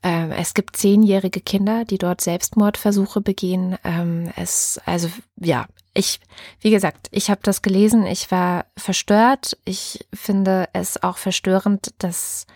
[0.03, 3.77] Ähm, es gibt zehnjährige Kinder, die dort Selbstmordversuche begehen.
[3.85, 5.09] Ähm, es, also
[5.39, 6.21] ja, ich,
[6.61, 9.59] wie gesagt, ich habe das gelesen, ich war verstört.
[9.65, 12.47] Ich finde es auch verstörend, dass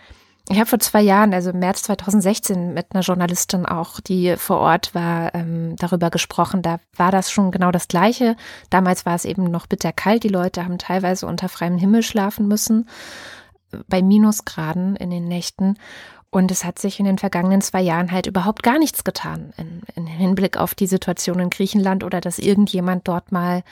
[0.49, 4.57] ich habe vor zwei Jahren, also im März 2016, mit einer Journalistin auch, die vor
[4.57, 6.61] Ort war, ähm, darüber gesprochen.
[6.61, 8.37] Da war das schon genau das Gleiche.
[8.69, 10.23] Damals war es eben noch bitterkalt.
[10.23, 12.87] Die Leute haben teilweise unter freiem Himmel schlafen müssen.
[13.89, 15.77] bei Minusgraden in den Nächten.
[16.29, 19.81] Und es hat sich in den vergangenen zwei Jahren halt überhaupt gar nichts getan in,
[19.95, 23.63] in Hinblick auf die Situation in Griechenland oder dass irgendjemand dort mal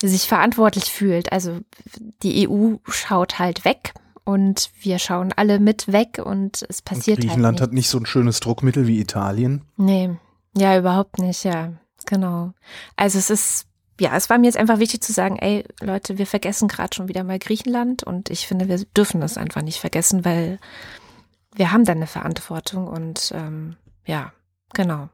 [0.00, 1.32] sich verantwortlich fühlt.
[1.32, 1.60] Also
[2.22, 3.92] die EU schaut halt weg
[4.26, 7.98] und wir schauen alle mit weg und es passiert und Griechenland halt hat nicht so
[7.98, 9.62] ein schönes Druckmittel wie Italien.
[9.76, 10.10] Nee,
[10.56, 11.74] ja, überhaupt nicht, ja,
[12.06, 12.52] genau.
[12.96, 13.66] Also es ist,
[14.00, 17.08] ja, es war mir jetzt einfach wichtig zu sagen, ey Leute, wir vergessen gerade schon
[17.08, 20.58] wieder mal Griechenland und ich finde, wir dürfen das einfach nicht vergessen, weil
[21.54, 24.32] wir haben da eine Verantwortung und ähm, ja,
[24.74, 25.08] genau.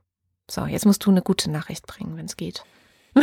[0.50, 2.64] So, jetzt musst du eine gute Nachricht bringen, wenn es geht.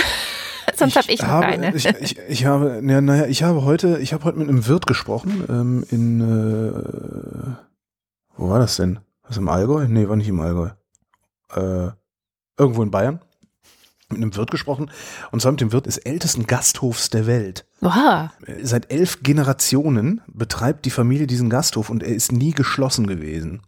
[0.78, 1.76] Sonst habe ich noch habe, eine.
[1.76, 4.88] Ich, ich, ich habe, ja, naja, ich habe heute, ich habe heute mit einem Wirt
[4.88, 7.55] gesprochen, ähm, in, äh,
[8.38, 8.99] wo war das denn?
[9.28, 9.88] Was im Allgäu?
[9.88, 10.70] Nee, war nicht im Allgäu.
[11.53, 11.91] Äh,
[12.57, 13.20] irgendwo in Bayern.
[14.11, 14.89] Mit einem Wirt gesprochen
[15.32, 17.67] und zwar mit dem Wirt des ältesten Gasthofs der Welt.
[17.80, 18.30] Wow.
[18.63, 23.61] Seit elf Generationen betreibt die Familie diesen Gasthof und er ist nie geschlossen gewesen.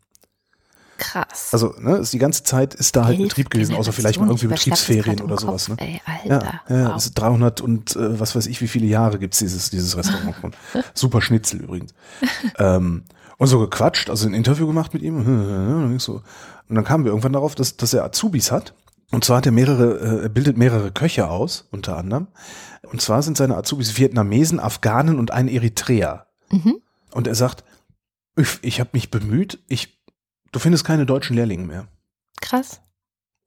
[1.02, 1.50] Krass.
[1.52, 4.28] Also, ne, ist die ganze Zeit ist da halt Elf Betrieb gewesen, außer vielleicht mal
[4.28, 5.68] irgendwie Betriebsferien oder sowas.
[5.68, 5.76] Ne?
[5.80, 6.62] Ey, Ja, Alter.
[6.70, 6.94] ja wow.
[6.94, 10.52] also 300 und äh, was weiß ich, wie viele Jahre gibt's dieses, dieses Restaurant schon.
[10.94, 11.94] Super Schnitzel übrigens.
[12.60, 13.04] ähm,
[13.38, 15.18] und so gequatscht, also ein Interview gemacht mit ihm.
[16.70, 18.76] Und dann, kamen wir irgendwann darauf, dass, dass er Azubis hat.
[19.10, 22.28] Und zwar hat er mehrere, äh, er bildet mehrere Köche aus, unter anderem.
[22.84, 26.28] Und zwar sind seine Azubis Vietnamesen, Afghanen und ein Eritreer.
[26.52, 26.78] Mhm.
[27.12, 27.64] Und er sagt,
[28.38, 30.01] ich, ich habe mich bemüht, ich,
[30.52, 31.88] du findest keine deutschen Lehrlinge mehr.
[32.42, 32.82] Krass.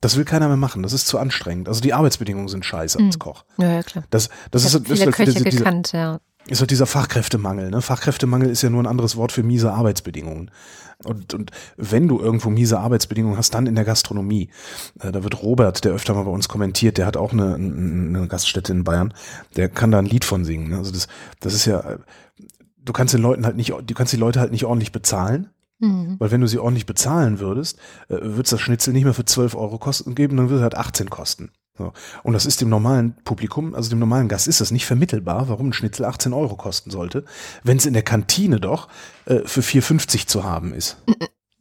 [0.00, 0.82] Das will keiner mehr machen.
[0.82, 1.68] Das ist zu anstrengend.
[1.68, 3.18] Also die Arbeitsbedingungen sind scheiße als Mhm.
[3.18, 3.44] Koch.
[3.56, 4.04] Ja, ja, klar.
[4.10, 6.20] Das, das Ich ist, hab das ist viele halt Köche dieser, dieser, gekannt, ja.
[6.46, 7.70] ist halt dieser Fachkräftemangel.
[7.70, 7.80] Ne?
[7.80, 10.50] Fachkräftemangel ist ja nur ein anderes Wort für miese Arbeitsbedingungen.
[11.04, 14.50] Und, und wenn du irgendwo miese Arbeitsbedingungen hast, dann in der Gastronomie.
[15.00, 18.28] Äh, da wird Robert, der öfter mal bei uns kommentiert, der hat auch eine, eine
[18.28, 19.14] Gaststätte in Bayern,
[19.56, 20.68] der kann da ein Lied von singen.
[20.68, 20.76] ne?
[20.78, 21.08] Also das,
[21.40, 21.96] das ist ja,
[22.76, 25.48] du kannst den Leuten halt nicht, du kannst die Leute halt nicht ordentlich bezahlen.
[25.84, 26.16] Mhm.
[26.18, 27.78] Weil wenn du sie ordentlich bezahlen würdest,
[28.08, 30.76] äh, würdest das Schnitzel nicht mehr für 12 Euro kosten geben, dann würde es halt
[30.76, 31.50] 18 kosten.
[31.76, 31.92] So.
[32.22, 35.70] Und das ist dem normalen Publikum, also dem normalen Gast ist das nicht vermittelbar, warum
[35.70, 37.24] ein Schnitzel 18 Euro kosten sollte,
[37.64, 38.88] wenn es in der Kantine doch
[39.24, 40.96] äh, für 4,50 zu haben ist.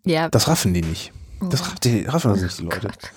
[0.05, 1.13] Ja, Das raffen die nicht.
[1.49, 2.87] Das raffen, die, raffen das nicht, die Leute.
[2.89, 3.11] Gott.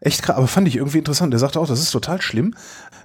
[0.00, 1.32] Echt krass, aber fand ich irgendwie interessant.
[1.32, 2.54] Der sagte auch, das ist total schlimm.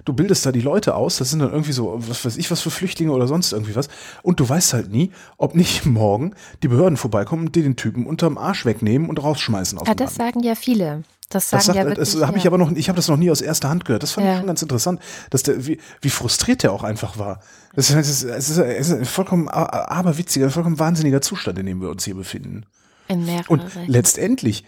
[0.04, 2.60] Du bildest da die Leute aus, das sind dann irgendwie so, was weiß ich, was
[2.60, 3.88] für Flüchtlinge oder sonst irgendwie was.
[4.22, 8.06] Und du weißt halt nie, ob nicht morgen die Behörden vorbeikommen und dir den Typen
[8.06, 10.34] unterm Arsch wegnehmen und rausschmeißen aus Ja, dem das Laden.
[10.34, 11.02] sagen ja viele.
[11.30, 12.12] Das sagen Das, sagt, ja wirklich.
[12.12, 12.50] das habe ich ja.
[12.50, 14.02] aber noch, ich habe das noch nie aus erster Hand gehört.
[14.02, 14.32] Das fand Ja.
[14.34, 15.00] ich schon ganz interessant,
[15.30, 17.40] dass der, wie, wie frustriert der auch einfach war.
[17.74, 21.88] Das ist, es ist, es ist, ein vollkommen aberwitziger, vollkommen wahnsinniger Zustand, in dem wir
[21.88, 22.66] uns hier befinden.
[23.08, 23.48] in mehrere.
[23.48, 24.64] Und letztendlich,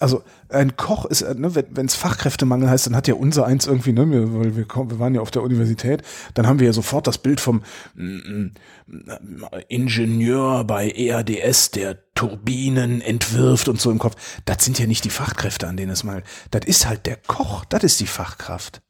[0.00, 3.66] also ein Koch ist, äh, ne, wenn es Fachkräftemangel heißt, dann hat ja unser eins
[3.66, 6.02] irgendwie, ne, wir, weil wir, wir waren ja auf der Universität,
[6.34, 7.62] dann haben wir ja sofort das Bild vom
[7.94, 8.48] mm,
[9.68, 14.16] Ingenieur bei EADS, der Turbinen entwirft und so im Kopf.
[14.44, 16.24] Das sind ja nicht die Fachkräfte, an denen es mangelt.
[16.50, 18.82] Das ist halt der Koch, das ist die Fachkraft.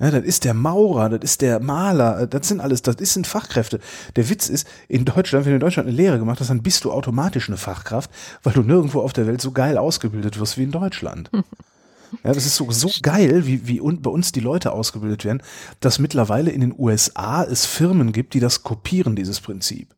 [0.00, 0.10] Ja.
[0.10, 3.80] Das ist der Maurer, das ist der Maler, das sind alles, das sind Fachkräfte.
[4.16, 6.84] Der Witz ist, in Deutschland, wenn du in Deutschland eine Lehre gemacht hast, dann bist
[6.84, 8.10] du automatisch eine Fachkraft,
[8.42, 11.30] weil du nirgendwo auf der Welt so geil ausgebildet wirst wie in Deutschland.
[12.24, 15.44] Ja, das ist so, so geil, wie, wie un, bei uns die Leute ausgebildet werden,
[15.78, 19.94] dass mittlerweile in den USA es Firmen gibt, die das kopieren, dieses Prinzip.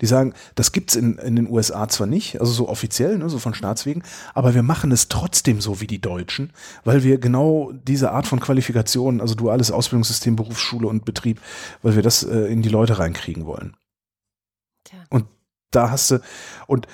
[0.00, 3.38] Die sagen, das gibt's in, in den USA zwar nicht, also so offiziell, ne, so
[3.38, 4.02] von Staatswegen,
[4.34, 6.52] aber wir machen es trotzdem so wie die Deutschen,
[6.84, 11.40] weil wir genau diese Art von Qualifikation, also duales Ausbildungssystem, Berufsschule und Betrieb,
[11.82, 13.76] weil wir das äh, in die Leute reinkriegen wollen.
[14.84, 14.98] Tja.
[15.10, 15.26] Und
[15.70, 16.20] da hast du,
[16.66, 16.86] und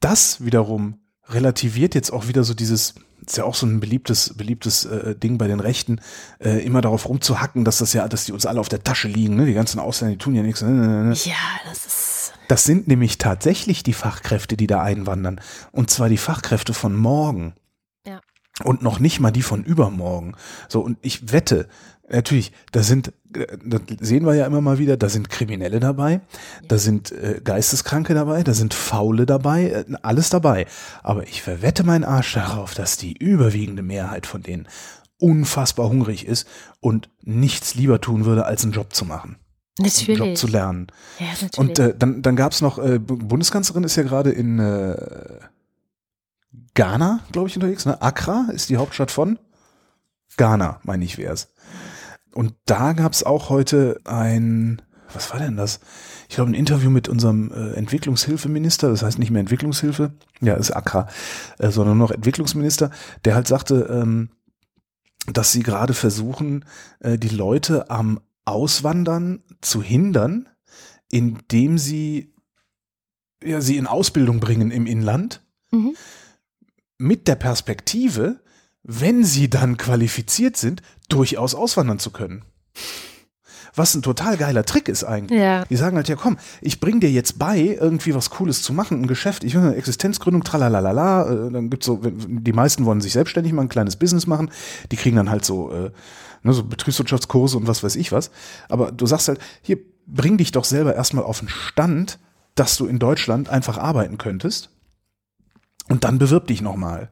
[0.00, 1.01] das wiederum
[1.34, 2.94] relativiert jetzt auch wieder so dieses,
[3.26, 6.00] ist ja auch so ein beliebtes, beliebtes äh, Ding bei den Rechten,
[6.40, 9.36] äh, immer darauf rumzuhacken, dass das ja, dass die uns alle auf der Tasche liegen,
[9.36, 9.46] ne?
[9.46, 10.62] Die ganzen Ausländer, die tun ja nichts.
[10.62, 11.14] Ne, ne, ne.
[11.24, 11.34] Ja,
[11.68, 12.32] das ist.
[12.48, 15.40] Das sind nämlich tatsächlich die Fachkräfte, die da einwandern.
[15.70, 17.54] Und zwar die Fachkräfte von morgen.
[18.06, 18.20] Ja.
[18.64, 20.34] Und noch nicht mal die von übermorgen.
[20.68, 21.68] So, und ich wette,
[22.12, 26.20] natürlich, da sind, äh, das sehen wir ja immer mal wieder, da sind Kriminelle dabei,
[26.68, 30.66] da sind äh, Geisteskranke dabei, da sind Faule dabei, äh, alles dabei.
[31.02, 34.68] Aber ich verwette meinen Arsch darauf, dass die überwiegende Mehrheit von denen
[35.18, 36.46] unfassbar hungrig ist
[36.80, 39.36] und nichts lieber tun würde, als einen Job zu machen.
[39.78, 40.38] Einen Job Natürlich.
[40.38, 40.88] zu lernen.
[41.18, 41.58] ja, natürlich.
[41.58, 44.96] Und äh, dann, dann gab es noch, äh, Bundeskanzlerin ist ja gerade in äh,
[46.74, 47.86] Ghana, glaube ich, unterwegs.
[47.86, 48.00] Ne?
[48.02, 49.38] Accra ist die Hauptstadt von
[50.36, 51.48] Ghana, meine ich, wär's.
[52.34, 54.80] Und da gab es auch heute ein,
[55.12, 55.80] was war denn das?
[56.28, 60.70] Ich glaube, ein Interview mit unserem äh, Entwicklungshilfeminister, das heißt nicht mehr Entwicklungshilfe, ja, ist
[60.70, 61.08] Accra,
[61.58, 62.90] äh, sondern noch Entwicklungsminister,
[63.24, 64.30] der halt sagte, ähm,
[65.32, 66.64] dass sie gerade versuchen,
[67.00, 70.48] äh, die Leute am Auswandern zu hindern,
[71.10, 72.32] indem sie
[73.44, 75.96] ja, sie in Ausbildung bringen im Inland, Mhm.
[76.98, 78.40] mit der Perspektive,
[78.82, 80.82] wenn sie dann qualifiziert sind,
[81.12, 82.44] durchaus auswandern zu können.
[83.74, 85.40] Was ein total geiler Trick ist eigentlich.
[85.40, 85.64] Ja.
[85.64, 89.02] Die sagen halt, ja komm, ich bring dir jetzt bei, irgendwie was Cooles zu machen,
[89.02, 93.14] ein Geschäft, ich will eine Existenzgründung, tralalala, äh, dann gibt's so, die meisten wollen sich
[93.14, 94.50] selbstständig machen, ein kleines Business machen,
[94.90, 95.90] die kriegen dann halt so, äh,
[96.42, 98.30] ne, so Betriebswirtschaftskurse und was weiß ich was.
[98.68, 102.18] Aber du sagst halt, hier, bring dich doch selber erstmal auf den Stand,
[102.54, 104.68] dass du in Deutschland einfach arbeiten könntest
[105.88, 107.10] und dann bewirb dich nochmal.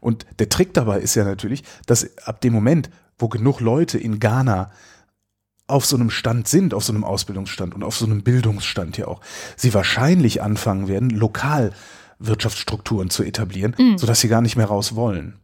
[0.00, 4.18] Und der Trick dabei ist ja natürlich, dass ab dem Moment, wo genug Leute in
[4.20, 4.70] Ghana
[5.66, 9.06] auf so einem Stand sind, auf so einem Ausbildungsstand und auf so einem Bildungsstand ja
[9.06, 9.20] auch,
[9.56, 11.72] sie wahrscheinlich anfangen werden, lokal
[12.18, 13.98] Wirtschaftsstrukturen zu etablieren, Mhm.
[13.98, 15.38] sodass sie gar nicht mehr raus wollen.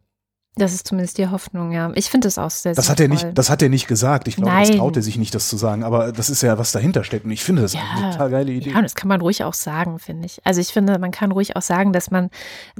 [0.60, 1.90] Das ist zumindest die Hoffnung, ja.
[1.94, 3.28] Ich finde es auch sehr Das hat er sinnvoll.
[3.28, 4.28] nicht, das hat er nicht gesagt.
[4.28, 5.84] Ich glaube, das traut er sich nicht, das zu sagen.
[5.84, 7.24] Aber das ist ja, was dahinter steckt.
[7.24, 7.80] Und ich finde das Ja.
[7.96, 8.70] eine total geile Idee.
[8.70, 10.40] Ja, und das kann man ruhig auch sagen, finde ich.
[10.44, 12.30] Also ich finde, man kann ruhig auch sagen, dass man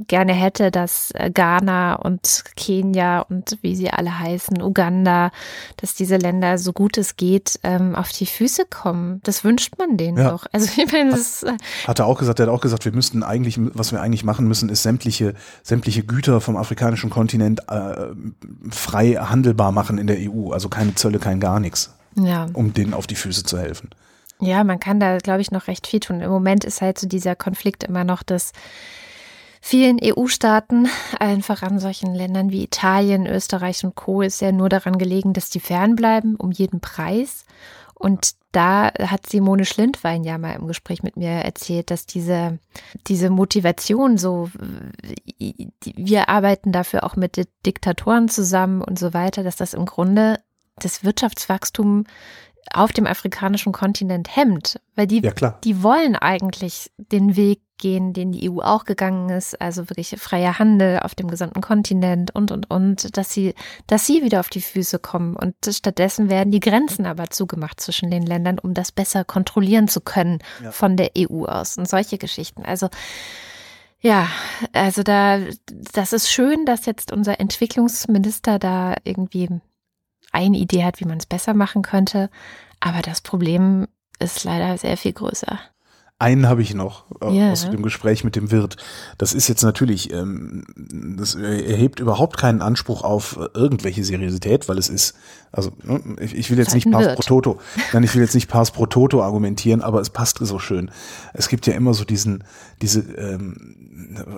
[0.07, 5.31] gerne hätte, dass äh, Ghana und Kenia und wie sie alle heißen, Uganda,
[5.77, 9.19] dass diese Länder so gut es geht ähm, auf die Füße kommen.
[9.23, 10.29] Das wünscht man denen Ja.
[10.31, 10.45] doch.
[10.51, 11.53] Also ich meine, das ist, äh,
[11.87, 14.47] Hat er auch gesagt, er hat auch gesagt, wir müssten eigentlich, was wir eigentlich machen
[14.47, 20.51] müssen, ist sämtliche, sämtliche Güter vom afrikanischen Kontinent äh, frei handelbar machen in der EU.
[20.51, 22.47] Also keine Zölle, kein gar nichts, ja.
[22.53, 23.89] um denen auf die Füße zu helfen.
[24.39, 26.19] Ja, man kann da, glaube ich, noch recht viel tun.
[26.19, 28.53] Im Moment ist halt so dieser Konflikt immer noch, dass
[29.61, 34.23] vielen EU-Staaten, einfach an solchen Ländern wie Italien, Österreich und Co.
[34.23, 37.45] ist ja nur daran gelegen, dass die fernbleiben, um jeden Preis.
[37.93, 42.59] Und da hat Simone Schlindwein ja mal im Gespräch mit mir erzählt, dass diese,
[43.07, 44.49] diese Motivation so,
[45.95, 50.39] wir arbeiten dafür auch mit Di- Diktatoren zusammen und so weiter, dass das im Grunde
[50.77, 52.05] das Wirtschaftswachstum
[52.73, 55.31] auf dem afrikanischen Kontinent hemmt, weil die, Ja,
[55.63, 60.59] die wollen eigentlich den Weg gehen, den die EU auch gegangen ist, also wirklich freier
[60.59, 63.55] Handel auf dem gesamten Kontinent und und und, dass sie,
[63.87, 68.11] dass sie wieder auf die Füße kommen und stattdessen werden die Grenzen aber zugemacht zwischen
[68.11, 70.71] den Ländern, um das besser kontrollieren zu können Ja.
[70.71, 72.63] von der EU aus und solche Geschichten.
[72.63, 72.87] Also
[73.99, 74.27] ja,
[74.73, 75.39] also da,
[75.93, 79.49] das ist schön, dass jetzt unser Entwicklungsminister da irgendwie
[80.31, 82.29] eine Idee hat, wie man es besser machen könnte.
[82.79, 83.87] Aber das Problem
[84.19, 85.59] ist leider sehr viel größer.
[86.19, 87.51] Einen habe ich noch äh, Ja.
[87.51, 88.77] aus dem Gespräch mit dem Wirt.
[89.17, 90.63] Das ist jetzt natürlich, ähm,
[91.17, 95.15] das erhebt überhaupt keinen Anspruch auf äh, irgendwelche Seriosität, weil es ist,
[95.51, 97.15] also ne, ich, ich will jetzt nicht Pars Wirt.
[97.15, 97.59] pro Toto,
[97.91, 100.91] nein, ich will jetzt nicht Pars pro Toto argumentieren, aber es passt so schön.
[101.33, 102.43] Es gibt ja immer so diesen,
[102.83, 103.80] diese, ähm,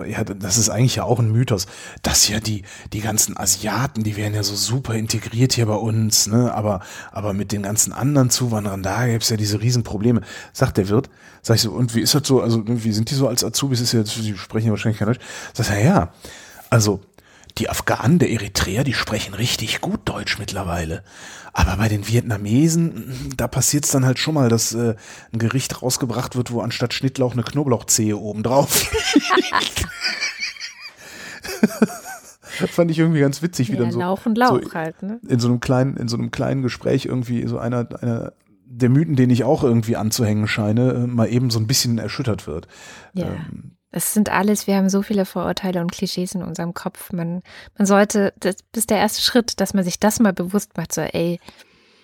[0.06, 1.66] ja, das ist eigentlich ja auch ein Mythos,
[2.02, 2.62] dass ja die,
[2.92, 6.80] die ganzen Asiaten, die wären ja so super integriert hier bei uns, ne, aber,
[7.12, 10.22] aber mit den ganzen anderen Zuwanderern, da gäbe es ja diese Riesenprobleme.
[10.52, 11.10] Sagt der Wirt,
[11.42, 13.80] sag ich so, und wie ist das so, also wie sind die so als Azubis,
[13.80, 15.20] ist ja, die sprechen ja wahrscheinlich kein Deutsch.
[15.52, 16.12] Sag ich, ja, ja,
[16.70, 17.00] also
[17.58, 21.04] die Afghanen, der Eritreer, die sprechen richtig gut Deutsch mittlerweile.
[21.52, 24.96] Aber bei den Vietnamesen, da passiert es dann halt schon mal, dass äh,
[25.32, 28.72] ein Gericht rausgebracht wird, wo anstatt Schnittlauch eine Knoblauchzehe oben drauf.
[32.70, 35.20] Fand ich irgendwie ganz witzig, wie Ja, dann so, Lauch und Lauch so halt, ne?
[35.28, 38.32] in so einem kleinen, in so einem kleinen Gespräch irgendwie so einer, einer
[38.66, 42.46] der Mythen, den ich auch irgendwie anzuhängen scheine, äh, mal eben so ein bisschen erschüttert
[42.46, 42.68] wird.
[43.12, 43.26] Ja.
[43.26, 47.12] Ähm, Das sind alles, wir haben so viele Vorurteile und Klischees in unserem Kopf.
[47.12, 47.44] Man,
[47.78, 50.92] man sollte, das ist der erste Schritt, dass man sich das mal bewusst macht.
[50.92, 51.38] So, ey,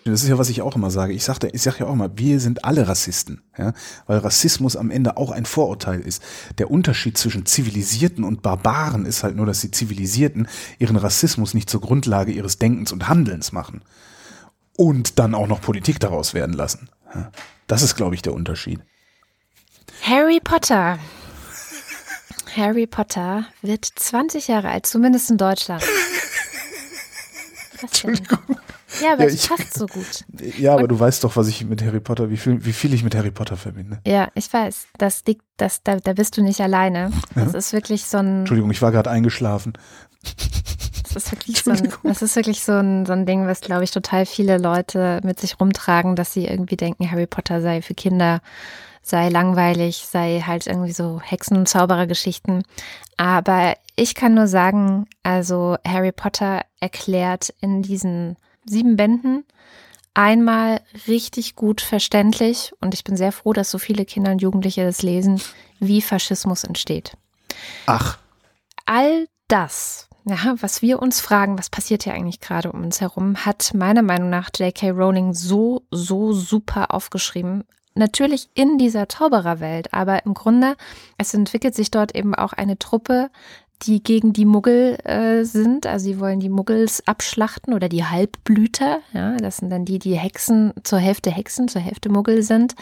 [0.04, 1.14] Das ist ja, was ich auch immer sage.
[1.14, 3.72] Ich sage ich sag ja auch immer, wir sind alle Rassisten, ja?
[4.06, 6.22] weil Rassismus am Ende auch ein Vorurteil ist.
[6.58, 10.46] Der Unterschied zwischen Zivilisierten und Barbaren ist halt nur, dass die Zivilisierten
[10.78, 13.82] ihren Rassismus nicht zur Grundlage ihres Denkens und Handelns machen
[14.76, 16.88] und dann auch noch Politik daraus werden lassen.
[17.66, 18.78] Das ist, glaube ich, der Unterschied.
[20.02, 21.00] Harry Potter.
[22.56, 25.82] Harry Potter wird 20 Jahre alt, zumindest in Deutschland.
[28.04, 28.18] Denn?
[29.00, 30.24] Ja, aber Ja, ich- passt so gut.
[30.58, 33.02] Ja, aber du weißt doch, was ich mit Harry Potter, wie viel, wie viel ich
[33.02, 34.00] mit Harry Potter verbinde.
[34.06, 34.88] Ja, ich weiß.
[34.98, 37.10] Das liegt, das, da, da bist du nicht alleine.
[37.34, 39.72] Das ist wirklich so ein, Entschuldigung, ich war gerade eingeschlafen.
[41.04, 43.84] das ist wirklich so ein, das ist wirklich so ein, so ein Ding, was glaube
[43.84, 47.94] ich total viele Leute mit sich rumtragen, dass sie irgendwie denken, Harry Potter sei für
[47.94, 48.40] Kinder,
[49.02, 52.62] sei langweilig, sei halt irgendwie so Hexen- und Zauberergeschichten.
[53.16, 59.44] Aber ich kann nur sagen, also Harry Potter erklärt in diesen sieben Bänden
[60.14, 64.84] einmal richtig gut verständlich und ich bin sehr froh, dass so viele Kinder und Jugendliche
[64.84, 65.40] das lesen,
[65.78, 67.16] wie Faschismus entsteht.
[67.86, 68.18] Ach,
[68.92, 73.36] All das, ja, was wir uns fragen, was passiert hier eigentlich gerade um uns herum,
[73.46, 74.90] hat meiner Meinung nach J.K.
[74.90, 77.62] Rowling so, so super aufgeschrieben.
[77.94, 80.76] Natürlich in dieser Zaubererwelt, aber im Grunde,
[81.18, 83.30] es entwickelt sich dort eben auch eine Truppe,
[83.82, 85.86] die gegen die Muggel äh, sind.
[85.86, 88.98] Also sie wollen die Muggels abschlachten oder die Halbblüter.
[89.12, 92.74] Ja, das sind dann die, die Hexen zur Hälfte Hexen, zur Hälfte Muggel sind.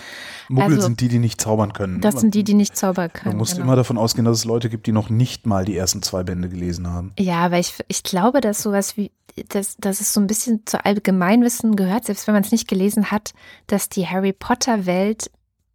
[0.49, 2.01] Muggel also, sind die, die nicht zaubern können.
[2.01, 3.31] Das sind die, die nicht zaubern können.
[3.35, 3.65] Man muss genau.
[3.65, 6.49] immer davon ausgehen, dass es Leute gibt, die noch nicht mal die ersten zwei Bände
[6.49, 7.13] gelesen haben.
[7.19, 9.11] Ja, weil ich, ich glaube, dass sowas wie,
[9.49, 13.11] dass, dass es so ein bisschen zu Allgemeinwissen gehört, selbst wenn man es nicht gelesen
[13.11, 13.33] hat,
[13.67, 15.31] dass die Harry Potter Welt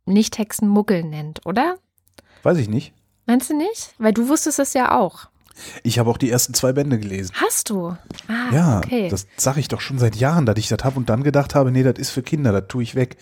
[0.06, 1.76] nicht Hexen Muggel nennt, oder?
[2.44, 2.94] Weiß ich nicht.
[3.26, 3.94] Meinst du nicht?
[3.98, 5.28] Weil du wusstest es ja auch.
[5.84, 7.34] Ich habe auch die ersten zwei Bände gelesen.
[7.36, 7.96] Hast du?
[8.28, 9.08] Ah, ja, okay.
[9.10, 11.72] das sage ich doch schon seit Jahren, dass ich das habe und dann gedacht habe,
[11.72, 13.18] nee, das ist für Kinder, das tue ich weg.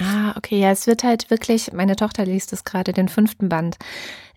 [0.00, 3.76] Ah, okay, ja, es wird halt wirklich, meine Tochter liest es gerade, den fünften Band.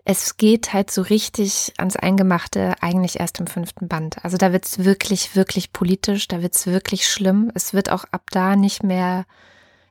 [0.08, 4.24] Es geht halt so richtig ans Eingemachte eigentlich erst im fünften Band.
[4.24, 7.52] Also da wird es wirklich, wirklich politisch, da wird es wirklich schlimm.
[7.56, 9.26] Es wird auch ab da nicht mehr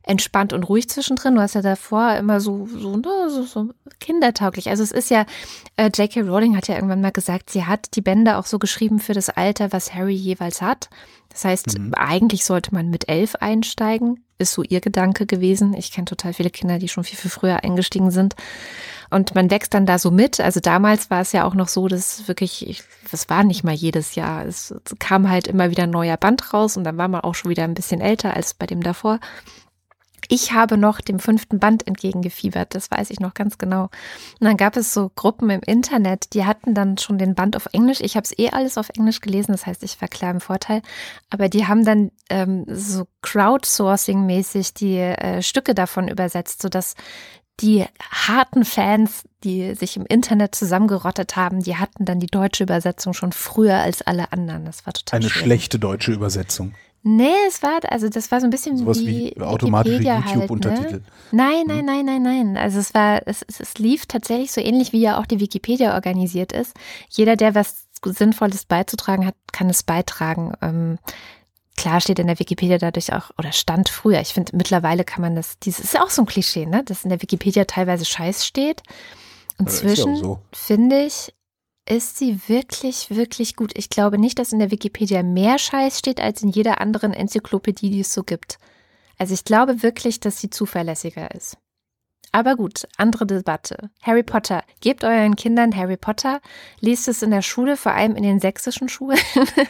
[0.05, 1.35] entspannt und ruhig zwischendrin.
[1.35, 4.69] Du hast ja davor immer so, so, ne, so, so kindertauglich.
[4.69, 5.25] Also es ist ja,
[5.77, 6.21] äh, J.K.
[6.21, 9.31] Rowling hat ja irgendwann mal gesagt, sie hat die Bände auch so geschrieben für das
[9.31, 10.91] Alter, was Harry jeweils hat.
[11.31, 11.95] Das heißt, mhm.
[11.95, 15.75] eigentlich sollte man mit elf einsteigen, ist so ihr Gedanke gewesen.
[15.75, 18.37] Ich kenne total viele Kinder, die schon viel, viel früher eingestiegen sind.
[19.15, 20.41] Und man wächst dann da so mit.
[20.41, 24.17] Also damals war es ja auch noch so, dass wirklich, das war nicht mal jedes
[24.17, 24.45] Jahr.
[24.45, 27.49] Es kam halt immer wieder ein neuer Band raus und dann war man auch schon
[27.49, 29.21] wieder ein bisschen älter als bei dem davor.
[30.29, 33.85] Ich habe noch dem fünften Band entgegengefiebert, das weiß ich noch ganz genau.
[34.41, 37.69] Und dann gab es so Gruppen im Internet, die hatten dann schon den Band auf
[37.73, 38.01] Englisch.
[38.01, 40.83] Ich habe es eh alles auf Englisch gelesen, das heißt, ich war klar im Vorteil.
[41.31, 46.95] Aber die haben dann ähm, so Crowdsourcing-mäßig die äh, Stücke davon übersetzt, sodass
[47.61, 53.13] die harten Fans, die sich im Internet zusammengerottet haben, die hatten dann die deutsche Übersetzung
[53.13, 54.65] schon früher als alle anderen.
[54.65, 55.45] Das war total Eine schwierig.
[55.45, 56.75] schlechte deutsche Übersetzung.
[57.07, 60.85] Nee, es war, also das war so ein bisschen Sowas wie, wie automatische YouTube-Untertitel.
[60.85, 61.03] Halt, ne?
[61.33, 61.87] Nein, nein, hm?
[61.87, 62.57] nein, nein, nein.
[62.57, 65.95] Also es war, es, es, es lief tatsächlich so ähnlich, wie ja auch die Wikipedia
[65.95, 66.73] organisiert ist.
[67.11, 70.55] Jeder, der was Sinnvolles beizutragen hat, kann es beitragen.
[70.63, 70.99] Ähm,
[71.77, 74.20] klar steht in der Wikipedia dadurch auch, oder stand früher.
[74.20, 76.85] Ich finde, mittlerweile kann man das, dieses ist ja auch so ein Klischee, ne?
[76.85, 78.83] Dass in der Wikipedia teilweise Scheiß steht.
[79.59, 80.39] Inzwischen ja so.
[80.53, 81.35] finde ich,
[81.89, 83.72] ist sie wirklich, wirklich gut.
[83.77, 87.91] Ich glaube nicht, dass in der Wikipedia mehr Scheiß steht als in jeder anderen Enzyklopädie,
[87.91, 88.59] die es so gibt.
[89.18, 91.57] Also ich glaube wirklich, dass sie zuverlässiger ist.
[92.35, 93.91] Aber gut, andere Debatte.
[94.03, 94.64] Harry Potter.
[94.80, 96.41] Gebt euren Kindern Harry Potter.
[96.80, 99.20] Liest es in der Schule, vor allem in den sächsischen Schulen,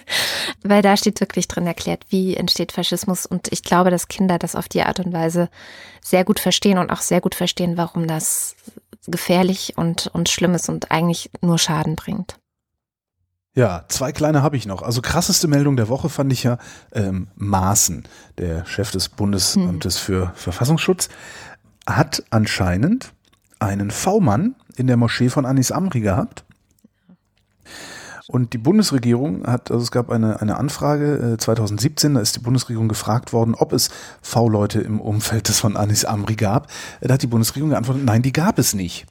[0.62, 3.26] weil da steht wirklich drin erklärt, wie entsteht Faschismus.
[3.26, 5.50] Und ich glaube, dass Kinder das auf die Art und Weise
[6.00, 8.56] sehr gut verstehen und auch sehr gut verstehen, warum das
[9.06, 12.38] gefährlich und, und schlimm ist und eigentlich nur Schaden bringt.
[13.56, 14.82] Ja, zwei kleine habe ich noch.
[14.82, 16.58] Also krasseste Meldung der Woche fand ich ja
[16.92, 18.04] ähm, Maaßen,
[18.38, 20.02] der Chef des Bundesamtes hm.
[20.02, 21.08] für Verfassungsschutz,
[21.86, 23.12] hat anscheinend
[23.58, 26.44] einen V-Mann in der Moschee von Anis Amri gehabt.
[28.26, 32.40] Und die Bundesregierung hat, also es gab eine, eine Anfrage äh, 2017, da ist die
[32.40, 33.90] Bundesregierung gefragt worden, ob es
[34.22, 36.68] V-Leute im Umfeld des von Anis Amri gab.
[37.02, 39.06] Da hat die Bundesregierung geantwortet, nein, die gab es nicht.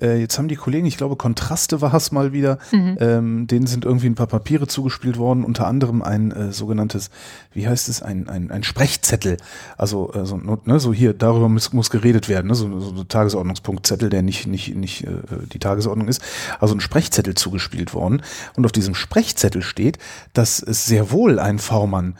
[0.00, 2.96] Äh, jetzt haben die Kollegen, ich glaube, Kontraste war es mal wieder, mhm.
[3.00, 7.10] ähm, denen sind irgendwie ein paar Papiere zugespielt worden, unter anderem ein äh, sogenanntes,
[7.52, 9.36] wie heißt es, ein, ein, ein Sprechzettel.
[9.76, 12.54] Also äh, so, ne, so hier, darüber muss, muss geredet werden, ne?
[12.54, 15.10] so, so ein Tagesordnungspunktzettel, der nicht, nicht, nicht äh,
[15.52, 16.22] die Tagesordnung ist.
[16.60, 18.22] Also ein Sprechzettel zugespielt worden.
[18.54, 19.98] Und auf diesem Sprechzettel steht,
[20.32, 22.16] dass es sehr wohl ein V-Mann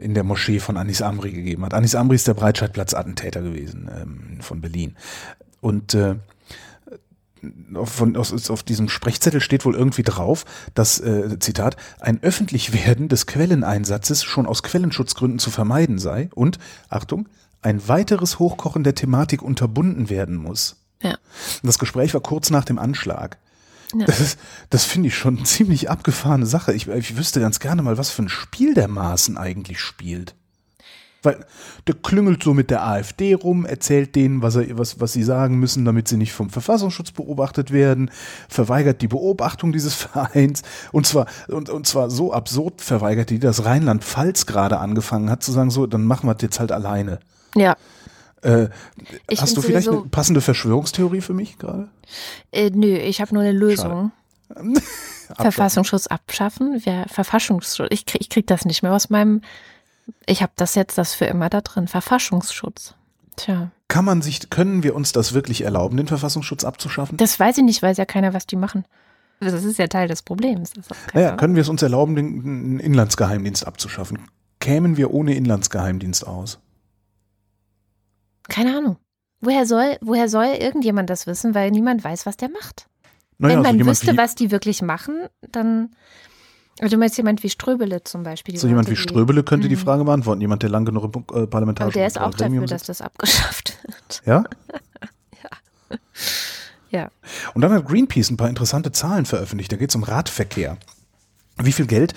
[0.00, 1.74] in der Moschee von Anis Amri gegeben hat.
[1.74, 4.96] Anis Amri ist der Breitscheidplatz-Attentäter gewesen ähm, von Berlin.
[5.60, 6.16] Und äh,
[7.84, 13.26] von, aus, auf diesem Sprechzettel steht wohl irgendwie drauf, dass, äh, Zitat, ein Öffentlichwerden des
[13.26, 17.28] Quelleneinsatzes schon aus Quellenschutzgründen zu vermeiden sei und, Achtung,
[17.60, 20.76] ein weiteres Hochkochen der Thematik unterbunden werden muss.
[21.02, 21.16] Ja.
[21.62, 23.38] Das Gespräch war kurz nach dem Anschlag.
[23.94, 24.06] Ja.
[24.06, 24.36] Das,
[24.70, 26.72] das finde ich schon eine ziemlich abgefahrene Sache.
[26.72, 30.34] Ich, ich wüsste ganz gerne mal, was für ein Spiel der Maßen eigentlich spielt.
[31.22, 31.44] Weil
[31.86, 35.58] der klüngelt so mit der AfD rum, erzählt denen, was, er, was, was sie sagen
[35.58, 38.10] müssen, damit sie nicht vom Verfassungsschutz beobachtet werden,
[38.48, 43.64] verweigert die Beobachtung dieses Vereins und zwar, und, und zwar so absurd verweigert die, dass
[43.64, 47.20] Rheinland-Pfalz gerade angefangen hat zu sagen, so, dann machen wir das jetzt halt alleine.
[47.54, 47.76] Ja.
[48.42, 48.68] Äh,
[49.36, 51.88] hast du vielleicht eine passende Verschwörungstheorie für mich gerade?
[52.50, 54.10] Äh, nö, ich habe nur eine Lösung.
[55.36, 56.80] Verfassungsschutz abschaffen.
[56.84, 57.88] Ja, Verfassungsschutz.
[57.90, 59.42] Ich krieg, ich krieg das nicht mehr aus meinem
[60.26, 61.88] ich habe das jetzt das für immer da drin.
[61.88, 62.94] Verfassungsschutz.
[63.36, 63.70] Tja.
[63.88, 67.16] Kann man sich, können wir uns das wirklich erlauben, den Verfassungsschutz abzuschaffen?
[67.16, 68.84] Das weiß ich nicht, weiß ja keiner, was die machen.
[69.40, 70.72] Das ist ja Teil des Problems.
[71.14, 74.18] Naja, können wir es uns erlauben, den Inlandsgeheimdienst abzuschaffen?
[74.60, 76.60] Kämen wir ohne Inlandsgeheimdienst aus?
[78.48, 78.96] Keine Ahnung.
[79.40, 82.86] Woher soll, woher soll irgendjemand das wissen, weil niemand weiß, was der macht?
[83.38, 85.90] Naja, Wenn man so jemand wüsste, was die wirklich machen, dann.
[86.80, 88.56] Also du meinst jemand wie Ströbele zum Beispiel.
[88.58, 89.80] so jemand wie Ströbele könnte die Mhm.
[89.80, 90.40] Frage beantworten.
[90.40, 92.88] Jemand, der lang genug im äh, Aber parlamentarischen der ist auch dafür, Gremium dass sitzt.
[92.88, 94.22] das abgeschafft wird.
[94.26, 94.44] Ja?
[96.90, 97.10] Ja.
[97.54, 99.72] Und dann hat Greenpeace ein paar interessante Zahlen veröffentlicht.
[99.72, 100.76] Da geht es um Radverkehr.
[101.56, 102.12] Wie viel Geld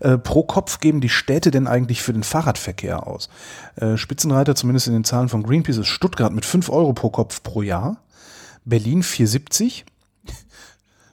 [0.00, 3.28] äh, pro Kopf geben die Städte denn eigentlich für den Fahrradverkehr aus?
[3.74, 7.42] Äh, Spitzenreiter, zumindest in den Zahlen von Greenpeace, ist Stuttgart mit 5 Euro pro Kopf
[7.42, 7.96] pro Jahr,
[8.64, 9.82] Berlin 4,70,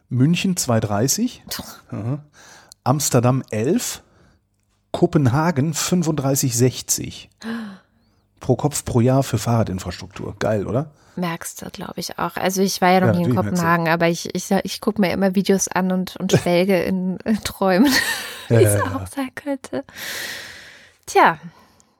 [0.10, 1.40] München 2,30,
[1.92, 2.24] Aha.
[2.88, 4.02] Amsterdam 11,
[4.92, 7.28] Kopenhagen 35,60
[8.40, 10.38] pro Kopf pro Jahr für Fahrradinfrastruktur.
[10.40, 10.92] Geil, oder?
[11.18, 12.38] Merkst du, glaube ich, auch.
[12.38, 13.36] Also ich war ja noch Ja, nie in.
[13.36, 17.44] Kopenhagen, aber ich, ich, ich gucke mir immer Videos an und, und schwelge in, in
[17.44, 17.92] Träumen,
[18.48, 18.96] wie Ja, es ja, ja.
[18.96, 19.84] auch sein könnte.
[21.08, 21.40] Tja,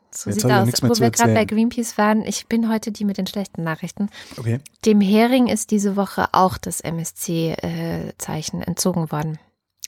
[0.10, 0.70] so Jetzt sieht aus.
[0.84, 1.44] Wo wir gerade bei.
[1.44, 4.10] Greenpeace waren, ich bin heute die mit den schlechten Nachrichten.
[4.38, 4.60] Okay.
[4.86, 9.38] Dem Hering ist diese Woche auch das MSC-Zeichen entzogen worden.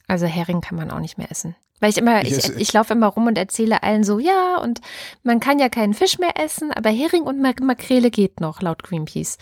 [0.09, 1.55] Also Hering kann man auch nicht mehr essen.
[1.79, 4.81] Weil ich immer, Ich ich, ich, laufe immer rum und erzähle allen so, ja, und
[5.23, 8.83] man kann ja keinen Fisch mehr essen, aber Hering und Mak Makrele geht noch, laut
[8.83, 9.37] Greenpeace.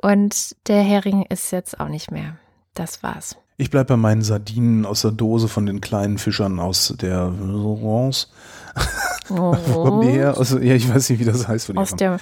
[0.00, 2.36] Und der Hering ist jetzt auch nicht mehr.
[2.74, 3.36] Das war's.
[3.56, 8.28] Ich bleib bei meinen Sardinen aus der Dose von den kleinen Fischern aus der Rance.
[9.28, 10.36] Wo kommen die her?
[10.38, 11.66] Aus, ja, ich weiß nicht, wie das heißt.
[11.66, 11.80] Von Oh.
[11.80, 12.18] Aus der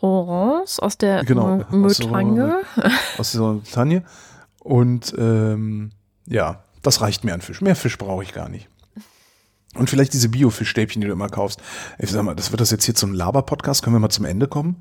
[0.00, 1.98] Orange, aus der Genau, M- aus
[3.32, 4.02] der Bretagne.
[4.60, 5.92] Und ähm,
[6.26, 7.60] ja, das reicht mir an Fisch.
[7.60, 8.68] Mehr Fisch brauche ich gar nicht.
[9.74, 11.60] Und vielleicht diese Bio-Fischstäbchen, die du immer kaufst.
[11.98, 13.82] Ich sag mal, das wird das jetzt hier zum Laber-Podcast.
[13.82, 14.76] Können wir mal zum Ende kommen?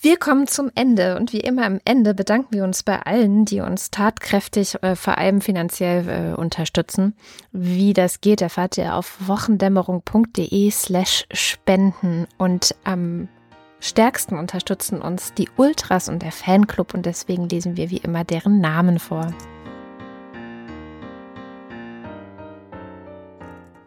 [0.00, 3.60] Wir kommen zum Ende und wie immer am Ende bedanken wir uns bei allen, die
[3.60, 7.14] uns tatkräftig, äh, vor allem finanziell äh, unterstützen.
[7.50, 13.28] Wie das geht, erfahrt ihr auf wochendämmerung.de slash spenden und am
[13.80, 18.60] stärksten unterstützen uns die Ultras und der Fanclub und deswegen lesen wir wie immer deren
[18.60, 19.32] Namen vor.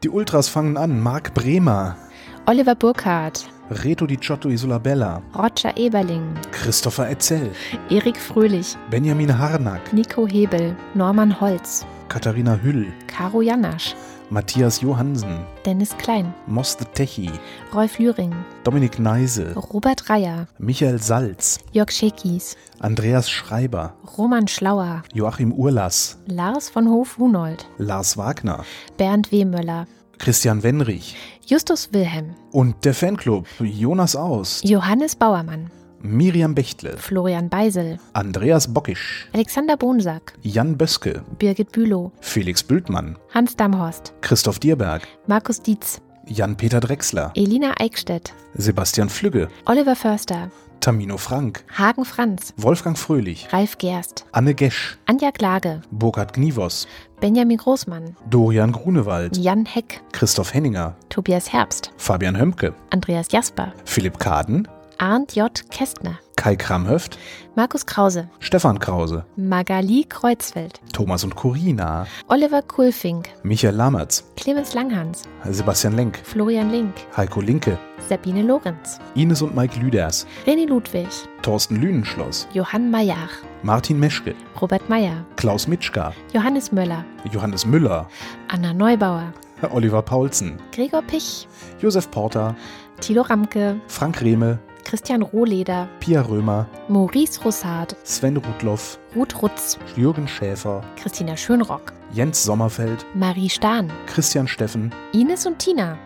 [0.03, 1.01] Die Ultras fangen an.
[1.01, 1.97] Marc Bremer,
[2.45, 6.23] Oliver Burkhardt, Reto Di Ciotto Isolabella, Roger Eberling,
[6.53, 7.51] Christopher Etzel,
[7.89, 13.93] Erik Fröhlich, Benjamin Harnack, Nico Hebel, Norman Holz, Katharina Hüll, Caro Janasch,
[14.31, 17.31] Matthias Johansen, Dennis Klein, Moss the Techi,
[17.73, 18.31] Rolf Lühring,
[18.63, 26.69] Dominik Neise, Robert Reyer, Michael Salz, Jörg Schekis, Andreas Schreiber, Roman Schlauer, Joachim Urlass, Lars
[26.69, 28.63] von Hof-Hunold, Lars Wagner,
[28.97, 29.87] Bernd Wehmöller,
[30.19, 31.15] Christian Wenrich.
[31.45, 33.47] Justus Wilhelm, und der Fanclub.
[33.59, 35.71] Jonas Aus, Johannes Bauermann,
[36.01, 43.55] Miriam Bechtle, Florian Beisel, Andreas Bockisch, Alexander Bonsack, Jan Böske, Birgit Bülow, Felix Bültmann, Hans
[43.55, 51.65] Damhorst, Christoph Dierberg, Markus Dietz, Jan-Peter Drechsler, Elina Eickstedt, Sebastian Flügge, Oliver Förster, Tamino Frank,
[51.77, 56.87] Hagen Franz, Wolfgang Fröhlich, Ralf Gerst, Anne Gesch, Anja Klage, Burkhard Gnivos,
[57.19, 64.19] Benjamin Großmann, Dorian Grunewald, Jan Heck, Christoph Henninger, Tobias Herbst, Fabian Hömke, Andreas Jasper, Philipp
[64.19, 64.67] Kaden,
[64.99, 65.49] Arndt J.
[65.71, 67.17] Kästner, Kai Kramhöft,
[67.55, 75.23] Markus Krause, Stefan Krause, Magali Kreuzfeld, Thomas und Corina, Oliver Kulfink, Michael Lammertz, Clemens Langhans,
[75.49, 77.79] Sebastian Lenk, Florian Link, Heiko Linke,
[78.09, 81.07] Sabine Lorenz, Ines und Mike Lüders, René Ludwig,
[81.43, 83.29] Thorsten Lünenschloss, Johann Mayer,
[83.63, 88.09] Martin Meschke, Robert Meyer, Klaus Mitschka, Johannes Möller, Johannes Müller,
[88.49, 89.31] Anna Neubauer,
[89.71, 91.47] Oliver Paulsen, Gregor Pich,
[91.81, 92.53] Josef Porter,
[92.99, 100.27] Thilo Ramke, Frank Rehme, Christian Rohleder, Pia Römer, Maurice Rossard, Sven Rudloff, Ruth Rutz, Jürgen
[100.27, 104.91] Schäfer, Christina Schönrock, Jens Sommerfeld, Marie Stahn, Christian Steffen.
[105.13, 105.97] Ines und Tina.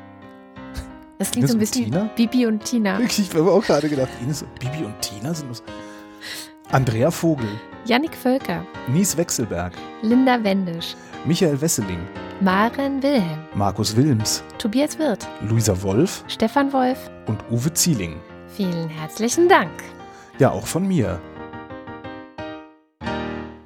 [1.17, 2.09] Das klingt Ines so ein und bisschen Tina?
[2.15, 2.99] wie Bibi und Tina.
[2.99, 5.63] Ich habe auch gerade gedacht, Ines, Bibi und Tina sind das.
[6.71, 7.47] Andrea Vogel,
[7.86, 10.95] Jannik Völker, Nies Wechselberg, Linda Wendisch,
[11.26, 11.99] Michael Wesseling,
[12.41, 17.11] Maren Wilhelm, Markus Wilms, Tobias Wirth, Luisa Wolf Stefan Wolf.
[17.28, 18.15] und Uwe Zieling.
[18.56, 19.72] Vielen herzlichen Dank.
[20.38, 21.20] Ja, auch von mir.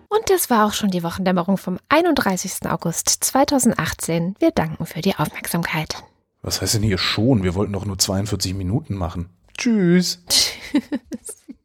[0.08, 2.70] Und das war auch schon die Wochendämmerung vom 31.
[2.70, 4.36] August 2018.
[4.40, 6.04] Wir danken für die Aufmerksamkeit.
[6.42, 7.44] Was heißt denn hier schon?
[7.44, 9.30] Wir wollten doch nur 42 Minuten machen.
[9.58, 10.24] Tschüss.
[10.30, 10.54] Tschüss.